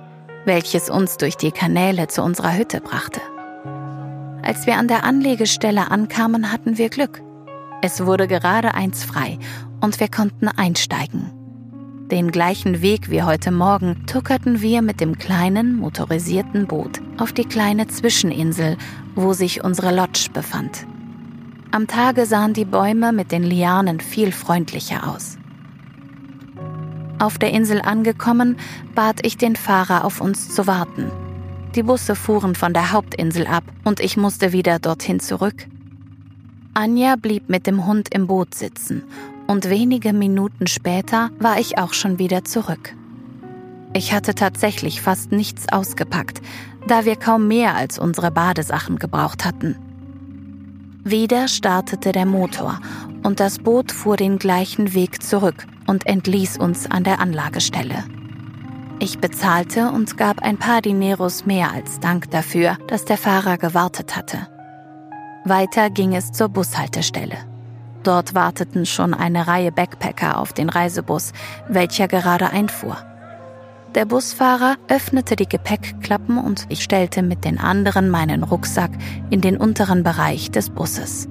welches 0.44 0.90
uns 0.90 1.16
durch 1.16 1.38
die 1.38 1.54
Kanäle 1.54 2.10
zu 2.10 2.22
unserer 2.24 2.58
Hütte 2.58 2.82
brachte. 2.82 3.22
Als 4.44 4.66
wir 4.66 4.78
an 4.78 4.88
der 4.88 5.04
Anlegestelle 5.04 5.92
ankamen, 5.92 6.52
hatten 6.52 6.78
wir 6.78 6.90
Glück. 6.90 7.22
Es 7.82 8.06
wurde 8.06 8.28
gerade 8.28 8.74
eins 8.74 9.04
frei 9.04 9.38
und 9.82 10.00
wir 10.00 10.08
konnten 10.08 10.48
einsteigen. 10.48 11.32
Den 12.12 12.32
gleichen 12.32 12.82
Weg 12.82 13.10
wie 13.10 13.24
heute 13.24 13.52
Morgen 13.52 14.06
tuckerten 14.06 14.62
wir 14.62 14.82
mit 14.82 15.00
dem 15.00 15.18
kleinen 15.18 15.78
motorisierten 15.78 16.68
Boot 16.68 17.00
auf 17.18 17.32
die 17.32 17.46
kleine 17.46 17.88
Zwischeninsel, 17.88 18.78
wo 19.16 19.34
sich 19.34 19.64
unsere 19.64 19.96
Lodge 19.96 20.28
befand. 20.34 20.86
Am 21.72 21.88
Tage 21.88 22.26
sahen 22.26 22.54
die 22.54 22.66
Bäume 22.66 23.14
mit 23.14 23.32
den 23.32 23.44
Lianen 23.44 24.02
viel 24.02 24.34
freundlicher 24.34 25.08
aus. 25.08 25.38
Auf 27.18 27.38
der 27.38 27.52
Insel 27.52 27.82
angekommen, 27.82 28.58
bat 28.94 29.26
ich 29.26 29.38
den 29.38 29.56
Fahrer, 29.56 30.04
auf 30.04 30.20
uns 30.20 30.50
zu 30.54 30.68
warten. 30.68 31.12
Die 31.76 31.84
Busse 31.84 32.16
fuhren 32.16 32.54
von 32.56 32.74
der 32.74 32.92
Hauptinsel 32.92 33.48
ab 33.48 33.64
und 33.86 34.02
ich 34.02 34.18
musste 34.18 34.52
wieder 34.52 34.78
dorthin 34.80 35.22
zurück. 35.22 35.68
Anja 36.74 37.16
blieb 37.16 37.50
mit 37.50 37.66
dem 37.66 37.86
Hund 37.86 38.14
im 38.14 38.28
Boot 38.28 38.56
sitzen 38.56 39.04
und 39.48 39.70
wenige 39.70 40.12
Minuten 40.12 40.68
später 40.68 41.30
war 41.40 41.60
ich 41.60 41.78
auch 41.78 41.94
schon 41.94 42.20
wieder 42.20 42.44
zurück. 42.44 42.94
Ich 43.94 44.14
hatte 44.14 44.36
tatsächlich 44.36 45.02
fast 45.02 45.32
nichts 45.32 45.72
ausgepackt, 45.72 46.42
da 46.88 47.06
wir 47.06 47.16
kaum 47.16 47.48
mehr 47.48 47.76
als 47.76 48.00
unsere 48.00 48.32
Badesachen 48.32 48.98
gebraucht 49.00 49.46
hatten. 49.46 49.78
Wieder 51.06 51.48
startete 51.48 52.12
der 52.12 52.26
Motor 52.26 52.80
und 53.24 53.40
das 53.40 53.60
Boot 53.60 53.94
fuhr 53.94 54.18
den 54.18 54.40
gleichen 54.40 54.94
Weg 54.94 55.24
zurück 55.24 55.66
und 55.88 56.06
entließ 56.06 56.58
uns 56.58 56.90
an 56.90 57.04
der 57.06 57.20
Anlagestelle. 57.20 58.04
Ich 59.04 59.18
bezahlte 59.18 59.90
und 59.90 60.16
gab 60.16 60.44
ein 60.44 60.60
paar 60.60 60.80
Dineros 60.80 61.48
mehr 61.48 61.72
als 61.72 62.00
Dank 62.00 62.30
dafür, 62.30 62.78
dass 62.86 63.04
der 63.04 63.18
Fahrer 63.18 63.58
gewartet 63.58 64.16
hatte. 64.16 64.48
Weiter 65.44 65.90
ging 65.90 66.14
es 66.14 66.32
zur 66.32 66.50
Bushaltestelle. 66.50 67.38
Dort 68.04 68.36
warteten 68.36 68.86
schon 68.86 69.16
eine 69.16 69.48
Reihe 69.48 69.72
Backpacker 69.72 70.38
auf 70.38 70.54
den 70.54 70.70
Reisebus, 70.70 71.32
welcher 71.68 72.08
gerade 72.08 72.52
einfuhr. 72.52 72.96
Der 73.96 74.06
Busfahrer 74.06 74.76
öffnete 74.88 75.36
die 75.36 75.50
Gepäckklappen 75.50 76.38
und 76.38 76.68
ich 76.70 76.84
stellte 76.84 77.24
mit 77.24 77.44
den 77.44 77.58
anderen 77.58 78.08
meinen 78.08 78.44
Rucksack 78.44 78.92
in 79.32 79.42
den 79.42 79.58
unteren 79.58 80.04
Bereich 80.04 80.52
des 80.52 80.70
Busses. 80.70 81.28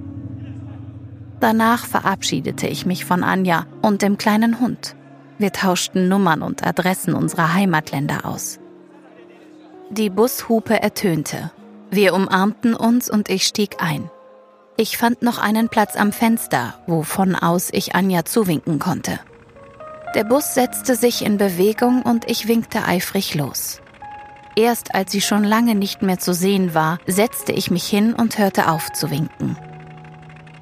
Danach 1.39 1.87
verabschiedete 1.87 2.67
ich 2.67 2.85
mich 2.85 3.05
von 3.05 3.23
Anja 3.23 3.67
und 3.81 4.03
dem 4.03 4.19
kleinen 4.19 4.59
Hund. 4.59 4.97
Wir 5.41 5.53
tauschten 5.55 6.07
Nummern 6.07 6.43
und 6.43 6.67
Adressen 6.67 7.15
unserer 7.15 7.55
Heimatländer 7.55 8.27
aus. 8.27 8.61
Die 9.89 10.11
Bushupe 10.11 10.83
ertönte. 10.83 11.51
Wir 11.91 12.13
umarmten 12.13 12.75
uns 12.75 13.09
und 13.09 13.31
ich 13.31 13.47
stieg 13.47 13.77
ein. 13.83 14.11
Ich 14.77 14.99
fand 14.99 15.23
noch 15.23 15.39
einen 15.39 15.71
Platz 15.71 15.97
am 15.97 16.13
Fenster, 16.13 16.75
wovon 16.87 17.35
aus 17.35 17.71
ich 17.73 17.95
Anja 17.95 18.27
zuwinken 18.27 18.79
konnte. 18.79 19.19
Der 20.15 20.25
Bus 20.25 20.53
setzte 20.53 20.95
sich 20.95 21.25
in 21.25 21.39
Bewegung 21.39 22.03
und 22.03 22.31
ich 22.31 22.47
winkte 22.47 22.85
eifrig 22.85 23.35
los. 23.35 23.81
Erst 24.57 24.95
als 24.95 25.11
sie 25.11 25.23
schon 25.23 25.45
lange 25.45 25.75
nicht 25.75 26.03
mehr 26.03 26.19
zu 26.19 26.35
sehen 26.35 26.75
war, 26.75 26.99
setzte 27.07 27.53
ich 27.53 27.71
mich 27.71 27.87
hin 27.87 28.13
und 28.13 28.37
hörte 28.37 28.71
auf 28.71 28.93
zu 28.93 29.11
winken. 29.11 29.57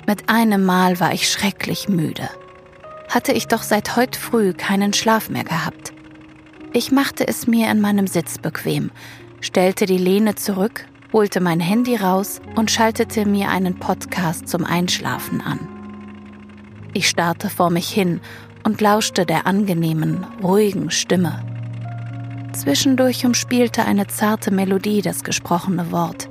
Mit 0.06 0.30
einem 0.30 0.64
Mal 0.64 1.00
war 1.00 1.12
ich 1.12 1.28
schrecklich 1.28 1.88
müde 1.88 2.28
hatte 3.08 3.32
ich 3.32 3.48
doch 3.48 3.62
seit 3.62 3.96
heute 3.96 4.18
früh 4.18 4.52
keinen 4.52 4.92
Schlaf 4.92 5.30
mehr 5.30 5.44
gehabt. 5.44 5.92
Ich 6.72 6.92
machte 6.92 7.26
es 7.26 7.46
mir 7.46 7.70
in 7.70 7.80
meinem 7.80 8.06
Sitz 8.06 8.38
bequem, 8.38 8.90
stellte 9.40 9.86
die 9.86 9.98
Lehne 9.98 10.34
zurück, 10.34 10.86
holte 11.12 11.40
mein 11.40 11.60
Handy 11.60 11.96
raus 11.96 12.40
und 12.56 12.70
schaltete 12.70 13.26
mir 13.26 13.48
einen 13.48 13.78
Podcast 13.78 14.48
zum 14.48 14.64
Einschlafen 14.64 15.40
an. 15.40 15.58
Ich 16.92 17.08
starrte 17.08 17.48
vor 17.48 17.70
mich 17.70 17.88
hin 17.88 18.20
und 18.64 18.80
lauschte 18.80 19.24
der 19.24 19.46
angenehmen, 19.46 20.26
ruhigen 20.42 20.90
Stimme. 20.90 21.42
Zwischendurch 22.52 23.24
umspielte 23.24 23.84
eine 23.84 24.06
zarte 24.08 24.50
Melodie 24.50 25.00
das 25.00 25.22
gesprochene 25.24 25.90
Wort. 25.92 26.28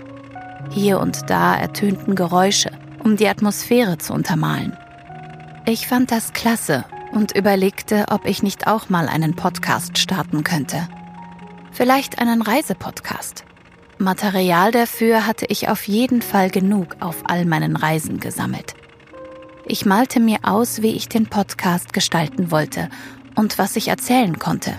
Hier 0.72 1.00
und 1.00 1.30
da 1.30 1.56
ertönten 1.56 2.16
Geräusche, 2.16 2.72
um 3.04 3.16
die 3.18 3.28
Atmosphäre 3.28 3.98
zu 3.98 4.14
untermalen. 4.14 4.78
Ich 5.70 5.86
fand 5.86 6.12
das 6.12 6.32
klasse 6.32 6.86
und 7.12 7.36
überlegte, 7.36 8.06
ob 8.10 8.26
ich 8.26 8.42
nicht 8.42 8.68
auch 8.68 8.88
mal 8.88 9.10
einen 9.10 9.36
Podcast 9.36 9.98
starten 9.98 10.46
könnte. 10.46 10.88
Vielleicht 11.74 12.20
einen 12.20 12.42
Reisepodcast. 12.42 13.44
Material 13.98 14.72
dafür 14.72 15.28
hatte 15.28 15.46
ich 15.50 15.68
auf 15.68 15.86
jeden 15.90 16.22
Fall 16.22 16.52
genug 16.52 16.96
auf 17.02 17.18
all 17.26 17.44
meinen 17.44 17.76
Reisen 17.76 18.22
gesammelt. 18.22 18.76
Ich 19.66 19.86
malte 19.86 20.22
mir 20.22 20.38
aus, 20.44 20.82
wie 20.82 20.96
ich 20.96 21.10
den 21.10 21.26
Podcast 21.26 21.92
gestalten 21.92 22.50
wollte 22.50 22.88
und 23.36 23.58
was 23.58 23.76
ich 23.76 23.90
erzählen 23.90 24.40
konnte. 24.40 24.74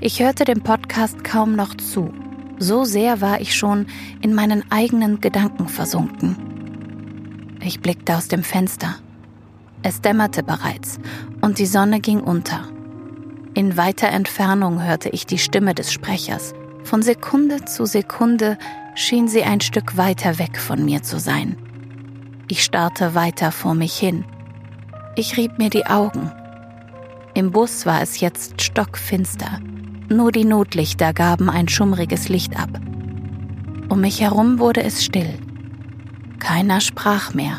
Ich 0.00 0.22
hörte 0.22 0.44
dem 0.44 0.62
Podcast 0.62 1.24
kaum 1.24 1.56
noch 1.56 1.74
zu. 1.74 2.14
So 2.60 2.84
sehr 2.84 3.20
war 3.20 3.40
ich 3.40 3.56
schon 3.56 3.88
in 4.22 4.32
meinen 4.32 4.70
eigenen 4.70 5.20
Gedanken 5.20 5.66
versunken. 5.66 7.58
Ich 7.60 7.80
blickte 7.80 8.16
aus 8.16 8.28
dem 8.28 8.44
Fenster. 8.44 8.94
Es 9.86 10.00
dämmerte 10.00 10.42
bereits 10.42 10.98
und 11.42 11.58
die 11.58 11.66
Sonne 11.66 12.00
ging 12.00 12.20
unter. 12.20 12.66
In 13.52 13.76
weiter 13.76 14.08
Entfernung 14.08 14.82
hörte 14.82 15.10
ich 15.10 15.26
die 15.26 15.36
Stimme 15.36 15.74
des 15.74 15.92
Sprechers. 15.92 16.54
Von 16.84 17.02
Sekunde 17.02 17.66
zu 17.66 17.84
Sekunde 17.84 18.56
schien 18.94 19.28
sie 19.28 19.42
ein 19.42 19.60
Stück 19.60 19.98
weiter 19.98 20.38
weg 20.38 20.58
von 20.58 20.86
mir 20.86 21.02
zu 21.02 21.20
sein. 21.20 21.58
Ich 22.48 22.64
starrte 22.64 23.14
weiter 23.14 23.52
vor 23.52 23.74
mich 23.74 23.94
hin. 23.94 24.24
Ich 25.16 25.36
rieb 25.36 25.58
mir 25.58 25.68
die 25.68 25.84
Augen. 25.84 26.32
Im 27.34 27.50
Bus 27.50 27.84
war 27.84 28.00
es 28.00 28.20
jetzt 28.20 28.62
stockfinster. 28.62 29.60
Nur 30.08 30.32
die 30.32 30.46
Notlichter 30.46 31.12
gaben 31.12 31.50
ein 31.50 31.68
schummriges 31.68 32.30
Licht 32.30 32.58
ab. 32.58 32.70
Um 33.90 34.00
mich 34.00 34.22
herum 34.22 34.58
wurde 34.58 34.82
es 34.82 35.04
still. 35.04 35.34
Keiner 36.38 36.80
sprach 36.80 37.34
mehr 37.34 37.58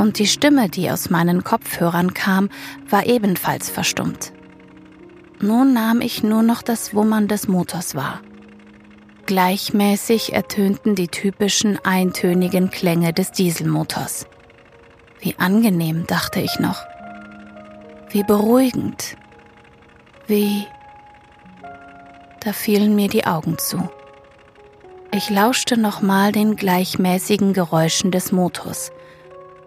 und 0.00 0.18
die 0.18 0.26
Stimme, 0.26 0.70
die 0.70 0.90
aus 0.90 1.10
meinen 1.10 1.44
Kopfhörern 1.44 2.14
kam, 2.14 2.48
war 2.88 3.06
ebenfalls 3.06 3.68
verstummt. 3.68 4.32
Nun 5.40 5.74
nahm 5.74 6.00
ich 6.00 6.22
nur 6.22 6.42
noch 6.42 6.62
das 6.62 6.94
Wummern 6.94 7.28
des 7.28 7.48
Motors 7.48 7.94
wahr. 7.94 8.20
Gleichmäßig 9.26 10.32
ertönten 10.32 10.94
die 10.94 11.08
typischen 11.08 11.78
eintönigen 11.84 12.70
Klänge 12.70 13.12
des 13.12 13.30
Dieselmotors. 13.32 14.26
Wie 15.20 15.36
angenehm, 15.38 16.06
dachte 16.06 16.40
ich 16.40 16.58
noch. 16.58 16.82
Wie 18.08 18.24
beruhigend. 18.24 19.16
Wie... 20.26 20.66
Da 22.40 22.54
fielen 22.54 22.96
mir 22.96 23.08
die 23.08 23.26
Augen 23.26 23.58
zu. 23.58 23.90
Ich 25.14 25.28
lauschte 25.28 25.76
nochmal 25.76 26.32
den 26.32 26.56
gleichmäßigen 26.56 27.52
Geräuschen 27.52 28.10
des 28.10 28.32
Motors, 28.32 28.92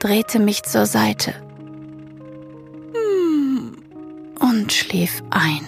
drehte 0.04 0.38
mich 0.39 0.63
zur 0.63 0.86
Seite 0.86 1.34
und 4.42 4.74
schlief 4.74 5.24
ein. 5.30 5.66